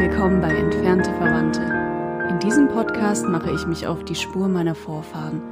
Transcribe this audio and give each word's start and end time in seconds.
Willkommen 0.00 0.40
bei 0.40 0.48
Entfernte 0.48 1.12
Verwandte. 1.12 1.60
In 2.30 2.38
diesem 2.38 2.68
Podcast 2.68 3.26
mache 3.26 3.50
ich 3.50 3.66
mich 3.66 3.86
auf 3.86 4.02
die 4.02 4.14
Spur 4.14 4.48
meiner 4.48 4.74
Vorfahren. 4.74 5.42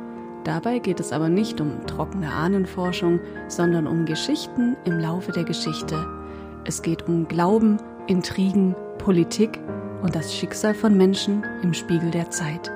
Dabei 0.43 0.79
geht 0.79 1.01
es 1.01 1.13
aber 1.13 1.29
nicht 1.29 1.61
um 1.61 1.87
trockene 1.87 2.33
Ahnenforschung, 2.33 3.21
sondern 3.49 3.87
um 3.87 4.07
Geschichten 4.07 4.75
im 4.87 4.99
Laufe 5.01 5.33
der 5.33 5.45
Geschichte. 5.45 6.03
Es 6.65 6.81
geht 6.81 7.07
um 7.07 7.29
Glauben, 7.29 7.77
Intrigen, 8.07 8.75
Politik 8.97 9.59
und 10.01 10.15
das 10.15 10.35
Schicksal 10.35 10.73
von 10.73 10.97
Menschen 10.97 11.45
im 11.63 11.75
Spiegel 11.75 12.11
der 12.11 12.31
Zeit. 12.31 12.73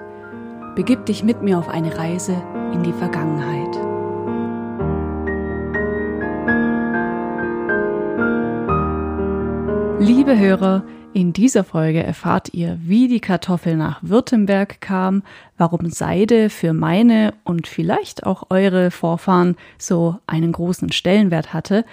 Begib 0.75 1.07
dich 1.07 1.25
mit 1.25 1.41
mir 1.41 1.59
auf 1.59 1.71
eine 1.71 1.97
Reise 1.97 2.37
in 2.75 2.83
die 2.83 2.93
Vergangenheit. 2.93 3.75
Liebe 9.99 10.39
Hörer, 10.39 10.85
in 11.15 11.33
dieser 11.33 11.65
Folge 11.65 12.03
erfahrt 12.03 12.55
ihr, 12.55 12.79
wie 12.83 13.09
die 13.09 13.21
Kartoffel 13.21 13.77
nach 13.77 14.01
Württemberg 14.03 14.81
kam, 14.81 15.23
warum 15.59 15.91
Seide 15.91 16.49
für 16.49 16.73
meine 16.73 17.35
und 17.45 17.67
vielleicht 17.67 18.25
auch 18.25 18.45
eure 18.51 18.91
Vorfahren 18.91 19.57
so 19.79 20.19
einen 20.27 20.53
großen 20.53 20.91
Stellenwert 20.93 21.53
hatte 21.53 21.85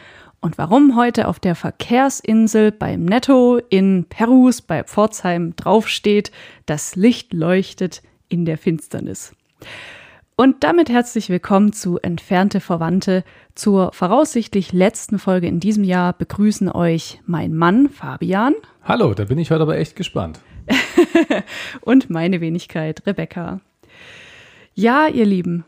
und 0.41 0.57
warum 0.57 0.95
heute 0.95 1.27
auf 1.27 1.39
der 1.39 1.55
Verkehrsinsel 1.55 2.71
beim 2.71 3.03
Netto 3.03 3.59
in 3.69 4.05
Perus 4.07 4.61
bei 4.61 4.83
Pforzheim 4.83 5.53
draufsteht, 5.55 6.31
das 6.65 6.95
Licht 6.95 7.33
leuchtet 7.33 8.01
in 8.29 8.45
der 8.45 8.57
Finsternis. 8.57 9.33
Und 10.39 10.63
damit 10.63 10.89
herzlich 10.89 11.27
willkommen 11.27 11.73
zu 11.73 11.97
Entfernte 11.97 12.61
Verwandte. 12.61 13.25
Zur 13.55 13.91
voraussichtlich 13.91 14.71
letzten 14.71 15.19
Folge 15.19 15.47
in 15.47 15.59
diesem 15.59 15.83
Jahr 15.83 16.13
begrüßen 16.13 16.71
euch 16.71 17.19
mein 17.25 17.53
Mann 17.53 17.89
Fabian. 17.89 18.55
Hallo, 18.85 19.13
da 19.13 19.25
bin 19.25 19.37
ich 19.37 19.51
heute 19.51 19.63
aber 19.63 19.77
echt 19.77 19.97
gespannt. 19.97 20.39
und 21.81 22.09
meine 22.09 22.39
Wenigkeit 22.39 23.05
Rebecca. 23.05 23.59
Ja, 24.75 25.07
ihr 25.07 25.25
Lieben, 25.25 25.65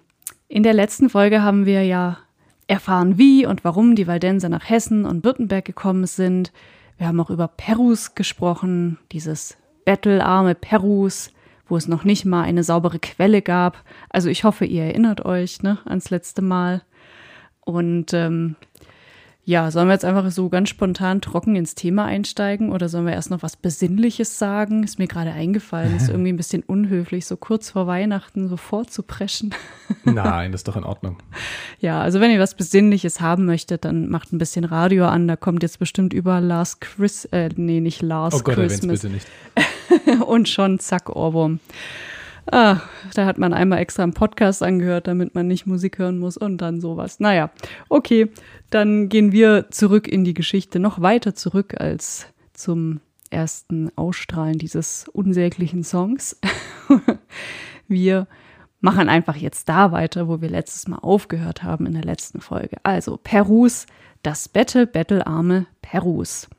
in 0.48 0.64
der 0.64 0.74
letzten 0.74 1.10
Folge 1.10 1.44
haben 1.44 1.66
wir 1.66 1.84
ja 1.84 2.20
erfahren, 2.68 3.18
wie 3.18 3.46
und 3.46 3.66
warum 3.66 3.96
die 3.96 4.08
Waldenser 4.08 4.48
nach 4.48 4.70
Hessen 4.70 5.04
und 5.04 5.26
Württemberg 5.26 5.66
gekommen 5.66 6.06
sind. 6.06 6.54
Wir 6.98 7.10
haben 7.10 7.20
auch 7.20 7.30
über 7.30 7.50
Perus 7.50 8.16
gesprochen, 8.16 9.00
dieses 9.12 9.58
bettelarme 9.84 10.56
Perus, 10.56 11.34
wo 11.72 11.78
es 11.78 11.88
noch 11.88 12.04
nicht 12.04 12.26
mal 12.26 12.44
eine 12.44 12.64
saubere 12.64 13.00
Quelle 13.00 13.42
gab. 13.42 13.84
Also 14.10 14.30
ich 14.30 14.44
hoffe, 14.44 14.66
ihr 14.66 14.84
erinnert 14.84 15.26
euch 15.26 15.64
ne, 15.64 15.80
ans 15.86 16.10
letzte 16.10 16.42
Mal. 16.42 16.82
Und 17.62 18.14
ähm, 18.14 18.56
ja, 19.44 19.72
sollen 19.72 19.88
wir 19.88 19.94
jetzt 19.94 20.06
einfach 20.06 20.30
so 20.30 20.50
ganz 20.50 20.70
spontan 20.70 21.20
trocken 21.20 21.56
ins 21.56 21.74
Thema 21.74 22.06
einsteigen 22.06 22.72
oder 22.72 22.90
sollen 22.90 23.08
wir 23.08 23.14
erst 23.14 23.32
noch 23.32 23.42
was 23.42 23.58
Besinnliches 23.58 24.38
sagen? 24.38 24.84
Ist 24.84 25.00
mir 25.00 25.08
gerade 25.08 25.32
eingefallen, 25.32 25.96
ist 25.96 26.10
irgendwie 26.10 26.32
ein 26.32 26.38
bisschen 26.38 26.62
unhöflich, 26.62 27.26
so 27.26 27.38
kurz 27.38 27.72
vor 27.72 27.88
Weihnachten 27.88 28.48
so 28.48 28.56
vorzupreschen. 28.56 29.56
Nein, 30.04 30.52
das 30.52 30.60
ist 30.60 30.68
doch 30.68 30.78
in 30.78 30.84
Ordnung. 30.84 31.18
Ja, 31.80 32.02
also 32.02 32.20
wenn 32.20 32.30
ihr 32.30 32.40
was 32.40 32.54
Besinnliches 32.54 33.20
haben 33.20 33.46
möchtet, 33.46 33.84
dann 33.84 34.10
macht 34.10 34.32
ein 34.32 34.38
bisschen 34.38 34.64
Radio 34.64 35.08
an. 35.08 35.28
Da 35.28 35.36
kommt 35.36 35.64
jetzt 35.64 35.80
bestimmt 35.80 36.14
über 36.14 36.40
Last 36.40 36.82
Chris, 36.82 37.26
äh, 37.26 37.50
nee, 37.56 37.80
nicht 37.80 38.04
Last 38.04 38.38
oh 38.38 38.44
Gott, 38.44 38.56
Christmas. 38.56 39.02
bitte 39.02 39.14
nicht. 39.14 39.28
Und 40.26 40.50
schon 40.50 40.78
zack, 40.78 41.10
Ohrwurm. 41.10 41.60
Ah, 42.50 42.82
da 43.14 43.26
hat 43.26 43.38
man 43.38 43.54
einmal 43.54 43.80
extra 43.80 44.04
einen 44.04 44.14
Podcast 44.14 44.64
angehört, 44.64 45.08
damit 45.08 45.36
man 45.36 45.48
nicht 45.48 45.68
Musik 45.68 46.00
hören 46.00 46.18
muss 46.18 46.38
und 46.38 46.58
dann 46.58 46.82
sowas. 46.82 47.20
Naja, 47.20 47.52
okay, 47.90 48.32
dann 48.70 49.10
gehen 49.10 49.32
wir 49.32 49.70
zurück 49.70 50.08
in 50.08 50.24
die 50.24 50.34
Geschichte, 50.34 50.80
noch 50.80 51.02
weiter 51.02 51.36
zurück 51.36 51.80
als 51.80 52.28
zum 52.54 53.00
ersten 53.30 53.96
Ausstrahlen 53.96 54.58
dieses 54.58 55.08
unsäglichen 55.08 55.84
Songs. 55.84 56.40
wir 57.88 58.28
machen 58.82 59.10
einfach 59.10 59.36
jetzt 59.36 59.70
da 59.70 59.92
weiter, 59.92 60.28
wo 60.28 60.42
wir 60.42 60.50
letztes 60.50 60.88
Mal 60.88 60.98
aufgehört 60.98 61.64
haben 61.64 61.86
in 61.86 61.94
der 61.94 62.04
letzten 62.04 62.42
Folge. 62.42 62.78
Also 62.84 63.18
Perus, 63.18 63.86
das 64.24 64.50
Bette, 64.50 64.88
bettelarme 64.88 65.68
Perus. 65.82 66.50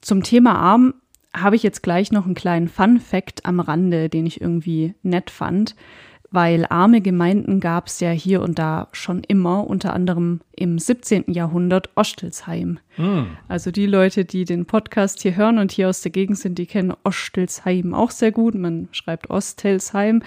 Zum 0.00 0.22
Thema 0.22 0.56
Arm 0.56 0.94
habe 1.34 1.56
ich 1.56 1.62
jetzt 1.62 1.82
gleich 1.82 2.12
noch 2.12 2.24
einen 2.24 2.34
kleinen 2.34 2.68
Fun 2.68 3.00
Fact 3.00 3.44
am 3.44 3.60
Rande, 3.60 4.08
den 4.08 4.24
ich 4.24 4.40
irgendwie 4.40 4.94
nett 5.02 5.30
fand, 5.30 5.74
weil 6.30 6.66
arme 6.68 7.00
Gemeinden 7.00 7.60
gab 7.60 7.86
es 7.86 8.00
ja 8.00 8.10
hier 8.10 8.42
und 8.42 8.58
da 8.58 8.88
schon 8.92 9.22
immer, 9.22 9.68
unter 9.68 9.92
anderem 9.92 10.40
im 10.52 10.78
17. 10.78 11.32
Jahrhundert 11.32 11.90
Ostelsheim. 11.96 12.78
Mm. 12.96 13.22
Also 13.46 13.70
die 13.70 13.86
Leute, 13.86 14.24
die 14.24 14.44
den 14.44 14.66
Podcast 14.66 15.22
hier 15.22 15.36
hören 15.36 15.58
und 15.58 15.70
hier 15.70 15.88
aus 15.88 16.00
der 16.00 16.10
Gegend 16.10 16.38
sind, 16.38 16.58
die 16.58 16.66
kennen 16.66 16.92
Ostelsheim 17.04 17.94
auch 17.94 18.10
sehr 18.10 18.32
gut. 18.32 18.54
Man 18.54 18.88
schreibt 18.90 19.30
Ostelsheim. 19.30 20.22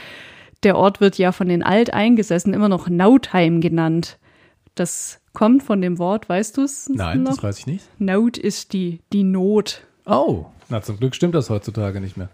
Der 0.63 0.77
Ort 0.77 1.01
wird 1.01 1.17
ja 1.17 1.31
von 1.31 1.49
den 1.49 1.61
Alteingesessen 1.61 2.53
immer 2.53 2.69
noch 2.69 2.89
Nautheim 2.89 3.59
genannt. 3.59 4.17
Das 4.75 5.19
kommt 5.33 5.63
von 5.63 5.81
dem 5.81 5.99
Wort, 5.99 6.29
weißt 6.29 6.57
du 6.57 6.63
es? 6.63 6.89
Nein, 6.89 7.23
noch? 7.23 7.31
das 7.31 7.43
weiß 7.43 7.59
ich 7.59 7.67
nicht. 7.67 7.85
Naut 7.99 8.37
ist 8.37 8.73
die, 8.73 9.01
die 9.11 9.23
Not. 9.23 9.85
Oh, 10.05 10.45
na 10.69 10.81
zum 10.81 10.97
Glück 10.97 11.15
stimmt 11.15 11.35
das 11.35 11.49
heutzutage 11.49 12.01
nicht 12.01 12.17
mehr. 12.17 12.29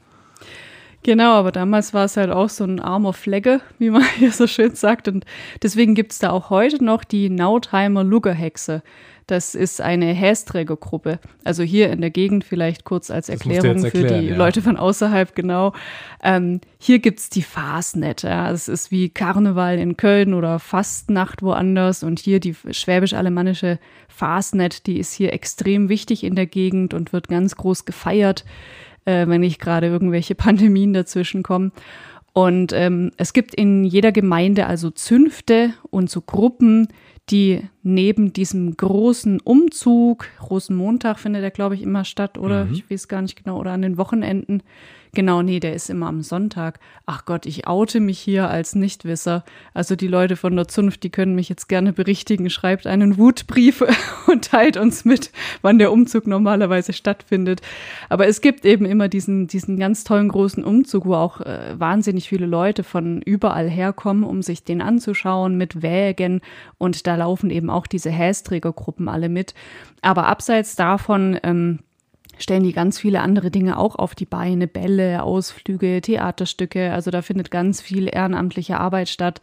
Genau, 1.03 1.33
aber 1.33 1.51
damals 1.51 1.93
war 1.93 2.05
es 2.05 2.15
halt 2.15 2.31
auch 2.31 2.47
so 2.47 2.63
ein 2.63 2.79
armer 2.79 3.11
Flegge, 3.11 3.59
wie 3.77 3.89
man 3.89 4.03
hier 4.17 4.31
so 4.31 4.47
schön 4.47 4.73
sagt. 4.73 5.09
Und 5.09 5.25
deswegen 5.61 5.95
gibt 5.95 6.13
es 6.13 6.19
da 6.19 6.29
auch 6.31 6.49
heute 6.49 6.83
noch 6.83 7.03
die 7.03 7.29
Nautheimer 7.29 8.03
Luggerhexe. 8.03 8.81
Das 9.27 9.55
ist 9.55 9.79
eine 9.79 10.07
Hästrägergruppe. 10.07 11.19
Also 11.43 11.63
hier 11.63 11.91
in 11.91 12.01
der 12.01 12.09
Gegend 12.09 12.43
vielleicht 12.43 12.83
kurz 12.83 13.09
als 13.09 13.29
Erklärung 13.29 13.83
erklären, 13.83 13.91
für 13.91 14.19
die 14.19 14.27
ja. 14.27 14.35
Leute 14.35 14.61
von 14.61 14.77
außerhalb, 14.77 15.33
genau. 15.35 15.73
Ähm, 16.21 16.59
hier 16.77 16.99
gibt's 16.99 17.29
die 17.29 17.41
Fasnet. 17.41 18.23
Ja. 18.23 18.51
Es 18.51 18.67
ist 18.67 18.91
wie 18.91 19.09
Karneval 19.09 19.79
in 19.79 19.95
Köln 19.95 20.33
oder 20.33 20.59
Fastnacht 20.59 21.41
woanders. 21.41 22.03
Und 22.03 22.19
hier 22.19 22.39
die 22.39 22.53
schwäbisch-alemannische 22.53 23.79
Fasnet, 24.09 24.87
die 24.87 24.99
ist 24.99 25.13
hier 25.13 25.31
extrem 25.33 25.89
wichtig 25.89 26.23
in 26.23 26.35
der 26.35 26.47
Gegend 26.47 26.93
und 26.93 27.13
wird 27.13 27.29
ganz 27.29 27.55
groß 27.55 27.85
gefeiert, 27.85 28.43
äh, 29.05 29.27
wenn 29.27 29.41
nicht 29.41 29.59
gerade 29.59 29.87
irgendwelche 29.87 30.35
Pandemien 30.35 30.93
dazwischen 30.93 31.43
kommen. 31.43 31.71
Und 32.33 32.73
ähm, 32.73 33.11
es 33.17 33.33
gibt 33.33 33.53
in 33.53 33.83
jeder 33.83 34.11
Gemeinde 34.11 34.65
also 34.65 34.89
Zünfte 34.89 35.73
und 35.91 36.09
so 36.09 36.21
Gruppen, 36.21 36.87
die 37.29 37.61
neben 37.83 38.33
diesem 38.33 38.75
großen 38.75 39.39
Umzug, 39.41 40.25
Rosenmontag 40.49 41.19
findet 41.19 41.43
er, 41.43 41.51
glaube 41.51 41.75
ich, 41.75 41.81
immer 41.81 42.05
statt, 42.05 42.37
oder? 42.37 42.65
Mhm. 42.65 42.73
Ich 42.73 42.89
weiß 42.89 43.07
gar 43.07 43.21
nicht 43.21 43.43
genau, 43.43 43.59
oder 43.59 43.71
an 43.71 43.81
den 43.81 43.97
Wochenenden, 43.97 44.63
Genau, 45.15 45.43
nee, 45.43 45.59
der 45.59 45.75
ist 45.75 45.91
immer 45.91 46.07
am 46.07 46.23
Sonntag. 46.23 46.79
Ach 47.05 47.25
Gott, 47.25 47.45
ich 47.45 47.67
oute 47.67 47.99
mich 47.99 48.17
hier 48.17 48.49
als 48.49 48.73
Nichtwisser. 48.73 49.43
Also 49.75 49.95
die 49.95 50.07
Leute 50.07 50.35
von 50.35 50.55
der 50.55 50.67
Zunft, 50.67 51.03
die 51.03 51.11
können 51.11 51.35
mich 51.35 51.49
jetzt 51.49 51.69
gerne 51.69 51.93
berichtigen. 51.93 52.49
Schreibt 52.49 52.87
einen 52.87 53.19
Wutbrief 53.19 53.83
und 54.27 54.45
teilt 54.45 54.75
uns 54.75 55.05
mit, 55.05 55.31
wann 55.61 55.77
der 55.77 55.91
Umzug 55.91 56.25
normalerweise 56.25 56.93
stattfindet. 56.93 57.61
Aber 58.09 58.27
es 58.27 58.41
gibt 58.41 58.65
eben 58.65 58.85
immer 58.85 59.07
diesen, 59.07 59.45
diesen 59.45 59.77
ganz 59.77 60.03
tollen 60.03 60.29
großen 60.29 60.63
Umzug, 60.63 61.05
wo 61.05 61.13
auch 61.13 61.41
äh, 61.41 61.79
wahnsinnig 61.79 62.27
viele 62.27 62.47
Leute 62.47 62.83
von 62.83 63.21
überall 63.21 63.69
herkommen, 63.69 64.23
um 64.23 64.41
sich 64.41 64.63
den 64.63 64.81
anzuschauen 64.81 65.59
mit 65.59 65.83
Wägen. 65.83 66.41
Und 66.79 67.05
da 67.05 67.17
laufen 67.17 67.51
eben 67.51 67.69
auch 67.73 67.87
diese 67.87 68.09
Hästrägergruppen 68.09 69.09
alle 69.09 69.29
mit. 69.29 69.53
Aber 70.01 70.27
abseits 70.27 70.75
davon, 70.75 71.39
ähm, 71.43 71.79
stellen 72.37 72.63
die 72.63 72.73
ganz 72.73 72.99
viele 72.99 73.21
andere 73.21 73.51
Dinge 73.51 73.77
auch 73.77 73.95
auf 73.95 74.15
die 74.15 74.25
Beine, 74.25 74.67
Bälle, 74.67 75.23
Ausflüge, 75.23 76.01
Theaterstücke. 76.01 76.91
Also 76.91 77.11
da 77.11 77.21
findet 77.21 77.51
ganz 77.51 77.81
viel 77.81 78.07
ehrenamtliche 78.07 78.79
Arbeit 78.79 79.09
statt. 79.09 79.41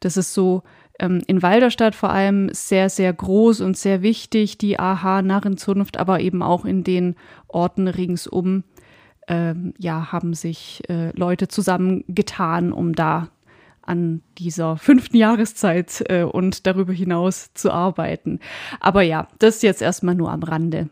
Das 0.00 0.16
ist 0.16 0.34
so 0.34 0.62
ähm, 0.98 1.22
in 1.26 1.42
Walderstadt 1.42 1.94
vor 1.94 2.10
allem 2.10 2.50
sehr, 2.52 2.88
sehr 2.90 3.12
groß 3.12 3.60
und 3.62 3.76
sehr 3.76 4.02
wichtig, 4.02 4.58
die 4.58 4.78
AHA-Narrenzunft, 4.78 5.98
aber 5.98 6.20
eben 6.20 6.42
auch 6.42 6.64
in 6.64 6.84
den 6.84 7.16
Orten 7.48 7.88
ringsum. 7.88 8.64
Ähm, 9.28 9.74
ja, 9.78 10.12
haben 10.12 10.34
sich 10.34 10.82
äh, 10.88 11.10
Leute 11.16 11.48
zusammengetan, 11.48 12.72
um 12.72 12.94
da 12.94 13.28
an 13.90 14.22
dieser 14.38 14.76
fünften 14.76 15.16
Jahreszeit 15.16 16.04
äh, 16.08 16.22
und 16.22 16.66
darüber 16.66 16.92
hinaus 16.92 17.52
zu 17.54 17.70
arbeiten. 17.72 18.38
Aber 18.78 19.02
ja, 19.02 19.28
das 19.38 19.62
jetzt 19.62 19.82
erstmal 19.82 20.14
nur 20.14 20.30
am 20.30 20.42
Rande. 20.42 20.88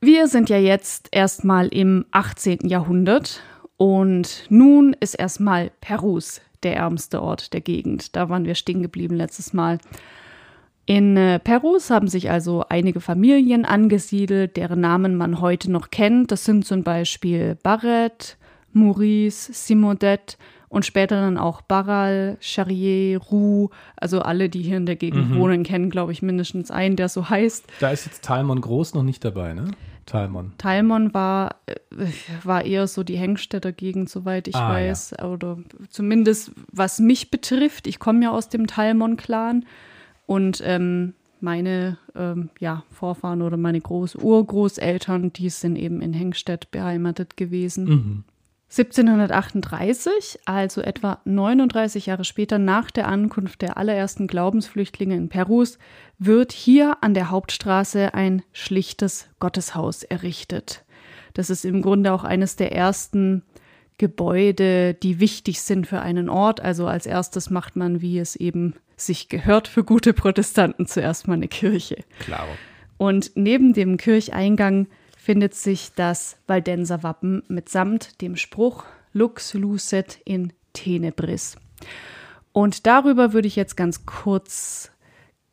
Wir 0.00 0.28
sind 0.28 0.50
ja 0.50 0.58
jetzt 0.58 1.08
erstmal 1.12 1.68
im 1.68 2.04
18. 2.10 2.68
Jahrhundert 2.68 3.42
und 3.76 4.44
nun 4.50 4.94
ist 5.00 5.14
erstmal 5.14 5.70
Perus 5.80 6.40
der 6.62 6.76
ärmste 6.76 7.22
Ort 7.22 7.52
der 7.52 7.60
Gegend. 7.60 8.16
Da 8.16 8.28
waren 8.28 8.44
wir 8.44 8.54
stehen 8.54 8.82
geblieben 8.82 9.16
letztes 9.16 9.52
Mal. 9.52 9.78
In 10.84 11.16
äh, 11.16 11.38
Perus 11.40 11.90
haben 11.90 12.08
sich 12.08 12.30
also 12.30 12.64
einige 12.68 13.00
Familien 13.00 13.64
angesiedelt, 13.64 14.56
deren 14.56 14.80
Namen 14.80 15.16
man 15.16 15.40
heute 15.40 15.70
noch 15.70 15.90
kennt. 15.90 16.30
Das 16.30 16.44
sind 16.44 16.64
zum 16.64 16.84
Beispiel 16.84 17.56
Barret, 17.62 18.36
Maurice, 18.72 19.52
Simodet 19.52 20.38
und 20.68 20.84
später 20.84 21.20
dann 21.20 21.38
auch 21.38 21.62
Barral, 21.62 22.36
Charrier, 22.40 23.18
Roux, 23.18 23.70
also 23.96 24.20
alle, 24.20 24.48
die 24.48 24.62
hier 24.62 24.76
in 24.76 24.86
der 24.86 24.96
Gegend 24.96 25.30
mhm. 25.30 25.38
wohnen, 25.38 25.62
kennen, 25.62 25.90
glaube 25.90 26.12
ich, 26.12 26.22
mindestens 26.22 26.70
einen, 26.70 26.96
der 26.96 27.08
so 27.08 27.28
heißt. 27.28 27.66
Da 27.80 27.90
ist 27.90 28.06
jetzt 28.06 28.24
Talmon 28.24 28.60
Groß 28.60 28.94
noch 28.94 29.02
nicht 29.02 29.24
dabei, 29.24 29.54
ne? 29.54 29.70
Talmon. 30.06 30.52
Talmon 30.56 31.12
war, 31.14 31.56
äh, 31.66 31.74
war 32.44 32.64
eher 32.64 32.86
so 32.86 33.02
die 33.02 33.16
Hengstädter 33.16 33.72
Gegend, 33.72 34.08
soweit 34.08 34.46
ich 34.48 34.54
Ah, 34.54 34.70
weiß. 34.70 35.18
Oder 35.24 35.58
zumindest 35.90 36.52
was 36.70 37.00
mich 37.00 37.30
betrifft. 37.30 37.88
Ich 37.88 37.98
komme 37.98 38.22
ja 38.22 38.30
aus 38.30 38.48
dem 38.48 38.68
Talmon-Clan 38.68 39.66
und 40.26 40.62
ähm, 40.64 41.14
meine 41.40 41.98
ähm, 42.14 42.50
ja, 42.60 42.84
Vorfahren 42.90 43.42
oder 43.42 43.56
meine 43.56 43.80
Groß 43.80 44.16
Urgroßeltern, 44.16 45.32
die 45.32 45.50
sind 45.50 45.76
eben 45.76 46.00
in 46.00 46.12
Hengstedt 46.12 46.70
beheimatet 46.70 47.36
gewesen. 47.36 47.84
Mhm. 47.84 48.24
1738, 48.68 50.40
also 50.44 50.80
etwa 50.80 51.20
39 51.24 52.06
Jahre 52.06 52.24
später 52.24 52.58
nach 52.58 52.90
der 52.90 53.06
Ankunft 53.06 53.62
der 53.62 53.76
allerersten 53.76 54.26
Glaubensflüchtlinge 54.26 55.14
in 55.14 55.28
Perus, 55.28 55.78
wird 56.18 56.52
hier 56.52 56.98
an 57.00 57.14
der 57.14 57.30
Hauptstraße 57.30 58.12
ein 58.14 58.42
schlichtes 58.52 59.28
Gotteshaus 59.38 60.02
errichtet. 60.02 60.84
Das 61.34 61.48
ist 61.48 61.64
im 61.64 61.80
Grunde 61.80 62.12
auch 62.12 62.24
eines 62.24 62.56
der 62.56 62.72
ersten 62.72 63.42
Gebäude, 63.98 64.94
die 64.94 65.20
wichtig 65.20 65.60
sind 65.60 65.86
für 65.86 66.00
einen 66.00 66.28
Ort. 66.28 66.60
Also 66.60 66.86
als 66.86 67.06
erstes 67.06 67.50
macht 67.50 67.76
man, 67.76 68.00
wie 68.00 68.18
es 68.18 68.36
eben 68.36 68.74
sich 68.96 69.28
gehört 69.28 69.68
für 69.68 69.84
gute 69.84 70.12
Protestanten, 70.12 70.86
zuerst 70.86 71.28
mal 71.28 71.34
eine 71.34 71.48
Kirche. 71.48 72.04
Klar. 72.18 72.46
Und 72.98 73.32
neben 73.34 73.74
dem 73.74 73.96
Kircheingang 73.96 74.86
findet 75.26 75.54
sich 75.54 75.90
das 75.96 76.38
Waldenser 76.46 77.02
Wappen 77.02 77.42
mitsamt 77.48 78.20
dem 78.20 78.36
Spruch 78.36 78.84
Lux 79.12 79.54
lucet 79.54 80.20
in 80.24 80.52
tenebris. 80.72 81.56
Und 82.52 82.86
darüber 82.86 83.32
würde 83.32 83.48
ich 83.48 83.56
jetzt 83.56 83.76
ganz 83.76 84.06
kurz 84.06 84.92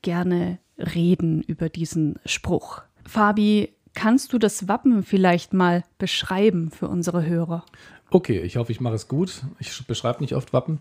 gerne 0.03 0.59
reden, 0.77 1.41
über 1.41 1.69
diesen 1.69 2.19
Spruch. 2.23 2.83
Fabi, 3.03 3.73
kannst 3.95 4.31
du 4.33 4.37
das 4.37 4.67
Wappen 4.67 5.01
vielleicht 5.01 5.53
mal 5.53 5.83
beschreiben 5.97 6.69
für 6.69 6.87
unsere 6.87 7.25
Hörer? 7.25 7.65
Okay, 8.13 8.41
ich 8.41 8.57
hoffe, 8.57 8.71
ich 8.71 8.79
mache 8.79 8.93
es 8.93 9.07
gut. 9.07 9.41
Ich 9.57 9.87
beschreibe 9.87 10.21
nicht 10.21 10.35
oft 10.35 10.53
Wappen. 10.53 10.77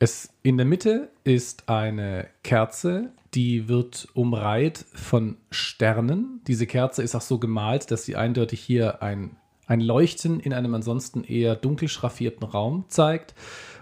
Es, 0.00 0.30
in 0.42 0.56
der 0.56 0.66
Mitte 0.66 1.12
ist 1.22 1.68
eine 1.68 2.26
Kerze, 2.42 3.12
die 3.34 3.68
wird 3.68 4.08
umreiht 4.14 4.84
von 4.92 5.36
Sternen. 5.52 6.40
Diese 6.48 6.66
Kerze 6.66 7.04
ist 7.04 7.14
auch 7.14 7.20
so 7.20 7.38
gemalt, 7.38 7.92
dass 7.92 8.04
sie 8.04 8.16
eindeutig 8.16 8.60
hier 8.60 9.00
ein, 9.00 9.36
ein 9.68 9.80
Leuchten 9.80 10.40
in 10.40 10.52
einem 10.52 10.74
ansonsten 10.74 11.22
eher 11.22 11.54
dunkel 11.54 11.86
schraffierten 11.86 12.42
Raum 12.42 12.86
zeigt. 12.88 13.36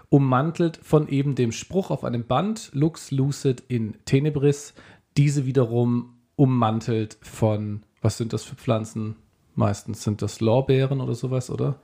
Ummantelt 0.09 0.77
von 0.83 1.07
eben 1.07 1.33
dem 1.33 1.51
Spruch 1.51 1.89
auf 1.89 2.03
einem 2.03 2.27
Band, 2.27 2.69
Lux 2.71 3.09
lucid 3.09 3.63
in 3.67 3.95
tenebris. 4.05 4.75
Diese 5.17 5.47
wiederum 5.47 6.17
ummantelt 6.35 7.17
von, 7.23 7.81
was 8.03 8.17
sind 8.17 8.31
das 8.31 8.43
für 8.43 8.55
Pflanzen? 8.55 9.15
Meistens 9.55 10.03
sind 10.03 10.21
das 10.21 10.39
Lorbeeren 10.39 11.01
oder 11.01 11.15
sowas, 11.15 11.49
oder? 11.49 11.79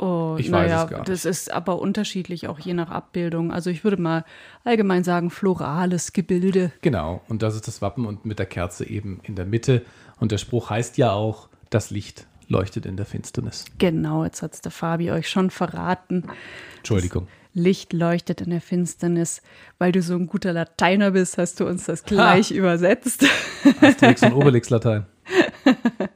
Oh, 0.00 0.36
Ich 0.38 0.50
weiß 0.50 0.68
naja, 0.70 0.84
es 0.84 0.90
gar 0.90 0.98
nicht. 1.00 1.08
das 1.10 1.24
ist 1.24 1.52
aber 1.52 1.78
unterschiedlich 1.80 2.48
auch 2.48 2.58
je 2.58 2.72
nach 2.74 2.90
Abbildung. 2.90 3.52
Also 3.52 3.68
ich 3.70 3.84
würde 3.84 4.00
mal 4.00 4.24
allgemein 4.64 5.04
sagen, 5.04 5.30
florales 5.30 6.12
Gebilde. 6.12 6.72
Genau, 6.80 7.20
und 7.28 7.42
das 7.42 7.54
ist 7.54 7.68
das 7.68 7.82
Wappen 7.82 8.06
und 8.06 8.24
mit 8.24 8.38
der 8.38 8.46
Kerze 8.46 8.88
eben 8.88 9.20
in 9.24 9.34
der 9.34 9.44
Mitte. 9.46 9.82
Und 10.18 10.32
der 10.32 10.38
Spruch 10.38 10.70
heißt 10.70 10.96
ja 10.98 11.12
auch, 11.12 11.48
das 11.68 11.90
Licht 11.90 12.26
leuchtet 12.48 12.86
in 12.86 12.96
der 12.96 13.06
Finsternis. 13.06 13.64
Genau, 13.78 14.24
jetzt 14.24 14.42
hat 14.42 14.54
es 14.54 14.60
der 14.60 14.72
Fabi 14.72 15.10
euch 15.12 15.28
schon 15.28 15.50
verraten. 15.50 16.24
Entschuldigung. 16.78 17.28
Licht 17.52 17.92
leuchtet 17.92 18.40
in 18.40 18.50
der 18.50 18.60
Finsternis. 18.60 19.42
Weil 19.78 19.92
du 19.92 20.02
so 20.02 20.14
ein 20.14 20.26
guter 20.26 20.52
Lateiner 20.52 21.10
bist, 21.12 21.36
hast 21.38 21.60
du 21.60 21.66
uns 21.66 21.84
das 21.86 22.04
gleich 22.04 22.50
übersetzt. 22.52 23.24
Asterix 23.80 24.22
und 24.22 24.32
Obelix 24.34 24.70
Latein. 24.70 25.06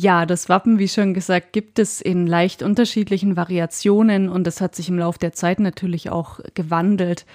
Ja, 0.00 0.24
das 0.24 0.48
Wappen, 0.48 0.78
wie 0.78 0.88
schon 0.88 1.12
gesagt, 1.12 1.52
gibt 1.52 1.78
es 1.78 2.00
in 2.00 2.26
leicht 2.26 2.62
unterschiedlichen 2.62 3.36
Variationen 3.36 4.30
und 4.30 4.46
das 4.46 4.62
hat 4.62 4.74
sich 4.74 4.88
im 4.88 4.98
Laufe 4.98 5.18
der 5.18 5.34
Zeit 5.34 5.60
natürlich 5.60 6.08
auch 6.08 6.40
gewandelt. 6.54 7.26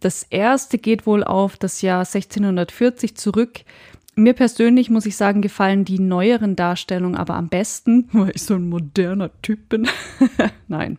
Das 0.00 0.22
erste 0.22 0.78
geht 0.78 1.06
wohl 1.06 1.22
auf 1.22 1.58
das 1.58 1.82
Jahr 1.82 2.06
1640 2.06 3.18
zurück. 3.18 3.60
Mir 4.14 4.32
persönlich 4.32 4.88
muss 4.88 5.04
ich 5.04 5.14
sagen, 5.14 5.42
gefallen 5.42 5.84
die 5.84 5.98
neueren 5.98 6.56
Darstellungen 6.56 7.18
aber 7.18 7.34
am 7.34 7.50
besten, 7.50 8.08
weil 8.12 8.32
ich 8.34 8.44
so 8.44 8.54
ein 8.54 8.70
moderner 8.70 9.30
Typ 9.42 9.68
bin. 9.68 9.86
Nein. 10.68 10.96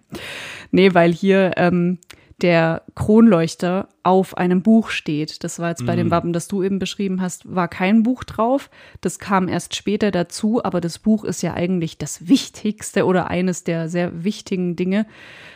Nee, 0.70 0.94
weil 0.94 1.12
hier 1.12 1.54
ähm, 1.58 1.98
der 2.42 2.84
Kronleuchter 2.94 3.90
auf 4.04 4.38
einem 4.38 4.62
Buch 4.62 4.90
steht. 4.90 5.44
Das 5.44 5.58
war 5.60 5.70
jetzt 5.70 5.86
bei 5.86 5.96
dem 5.96 6.12
Wappen, 6.12 6.34
das 6.34 6.48
du 6.48 6.62
eben 6.62 6.78
beschrieben 6.78 7.20
hast, 7.20 7.54
war 7.54 7.68
kein 7.68 8.04
Buch 8.04 8.24
drauf. 8.24 8.70
Das 9.02 9.18
kam 9.18 9.48
erst 9.48 9.76
später 9.76 10.12
dazu, 10.12 10.64
aber 10.64 10.80
das 10.80 11.00
Buch 11.00 11.24
ist 11.24 11.42
ja 11.42 11.56
eigentlich 11.56 11.98
das 11.98 12.28
Wichtigste 12.28 13.06
oder 13.06 13.28
eines 13.28 13.64
der 13.64 13.90
sehr 13.90 14.24
wichtigen 14.24 14.76
Dinge. 14.76 15.08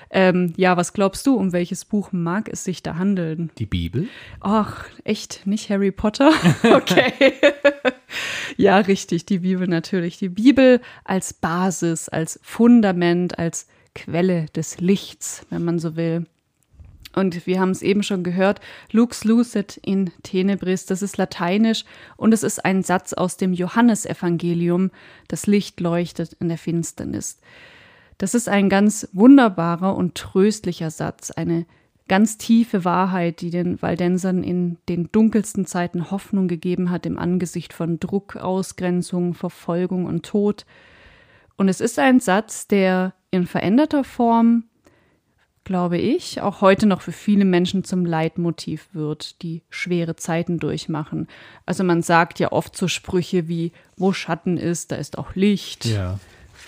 Ähm, 0.10 0.54
ja, 0.58 0.76
was 0.76 0.92
glaubst 0.92 1.26
du, 1.26 1.36
um 1.36 1.54
welches 1.54 1.86
Buch 1.86 2.12
mag 2.12 2.50
es 2.52 2.64
sich 2.64 2.84
da 2.84 2.96
handeln? 2.96 3.52
Die 3.58 3.66
Bibel? 3.66 4.08
Ach, 4.42 4.86
echt, 5.06 5.46
nicht 5.46 5.70
Harry 5.70 5.92
Potter? 5.92 6.32
Okay. 6.64 7.14
ja, 8.58 8.78
richtig, 8.80 9.26
die 9.26 9.40
Bibel 9.40 9.68
natürlich. 9.68 10.18
Die 10.18 10.30
Bibel 10.30 10.82
als 11.06 11.34
Basis, 11.34 12.10
als 12.10 12.40
Fundament, 12.44 13.40
als 13.40 13.68
Quelle 13.96 14.48
des 14.56 14.80
Lichts, 14.80 15.46
wenn 15.50 15.64
man 15.64 15.80
so 15.80 15.96
will. 15.96 16.26
Und 17.14 17.46
wir 17.46 17.60
haben 17.60 17.72
es 17.72 17.82
eben 17.82 18.04
schon 18.04 18.24
gehört, 18.24 18.62
Lux 18.92 19.24
lucet 19.24 19.78
in 19.78 20.12
tenebris, 20.24 20.86
das 20.86 21.02
ist 21.02 21.18
lateinisch 21.18 21.84
und 22.16 22.34
es 22.34 22.44
ist 22.44 22.64
ein 22.64 22.84
Satz 22.84 23.14
aus 23.14 23.38
dem 23.38 23.54
Johannesevangelium, 23.54 24.92
das 25.28 25.48
Licht 25.48 25.80
leuchtet 25.80 26.34
in 26.40 26.48
der 26.48 26.58
Finsternis. 26.58 27.40
Das 28.18 28.34
ist 28.34 28.48
ein 28.48 28.70
ganz 28.70 29.10
wunderbarer 29.14 29.96
und 29.96 30.16
tröstlicher 30.16 30.92
Satz, 30.92 31.32
eine 31.32 31.66
ganz 32.08 32.38
tiefe 32.38 32.86
Wahrheit, 32.86 33.42
die 33.42 33.50
den 33.50 33.82
Waldensern 33.82 34.44
in 34.44 34.78
den 34.90 35.10
dunkelsten 35.12 35.66
Zeiten 35.66 36.12
Hoffnung 36.12 36.48
gegeben 36.48 36.92
hat 36.92 37.06
im 37.06 37.18
Angesicht 37.18 37.74
von 37.74 38.00
Druck, 38.00 38.36
Ausgrenzung, 38.36 39.34
Verfolgung 39.34 40.06
und 40.06 40.26
Tod. 40.26 40.66
Und 41.56 41.70
es 41.70 41.82
ist 41.82 41.98
ein 42.00 42.20
Satz, 42.20 42.68
der 42.68 43.14
in 43.32 43.48
veränderter 43.48 44.04
Form, 44.04 44.66
glaube 45.72 45.98
ich, 45.98 46.42
auch 46.42 46.60
heute 46.60 46.86
noch 46.86 47.00
für 47.00 47.14
viele 47.14 47.46
Menschen 47.46 47.86
zum 47.86 48.06
Leitmotiv 48.06 48.90
wird, 48.92 49.42
die 49.42 49.62
schwere 49.70 50.18
Zeiten 50.18 50.60
durchmachen. 50.60 51.30
Also 51.66 51.86
man 51.86 52.02
sagt 52.02 52.40
ja 52.40 52.52
oft 52.52 52.76
so 52.76 52.90
Sprüche 52.90 53.48
wie, 53.48 53.72
wo 53.96 54.12
Schatten 54.12 54.58
ist, 54.58 54.92
da 54.92 54.98
ist 54.98 55.18
auch 55.18 55.34
Licht. 55.34 55.86
Ja. 55.86 56.20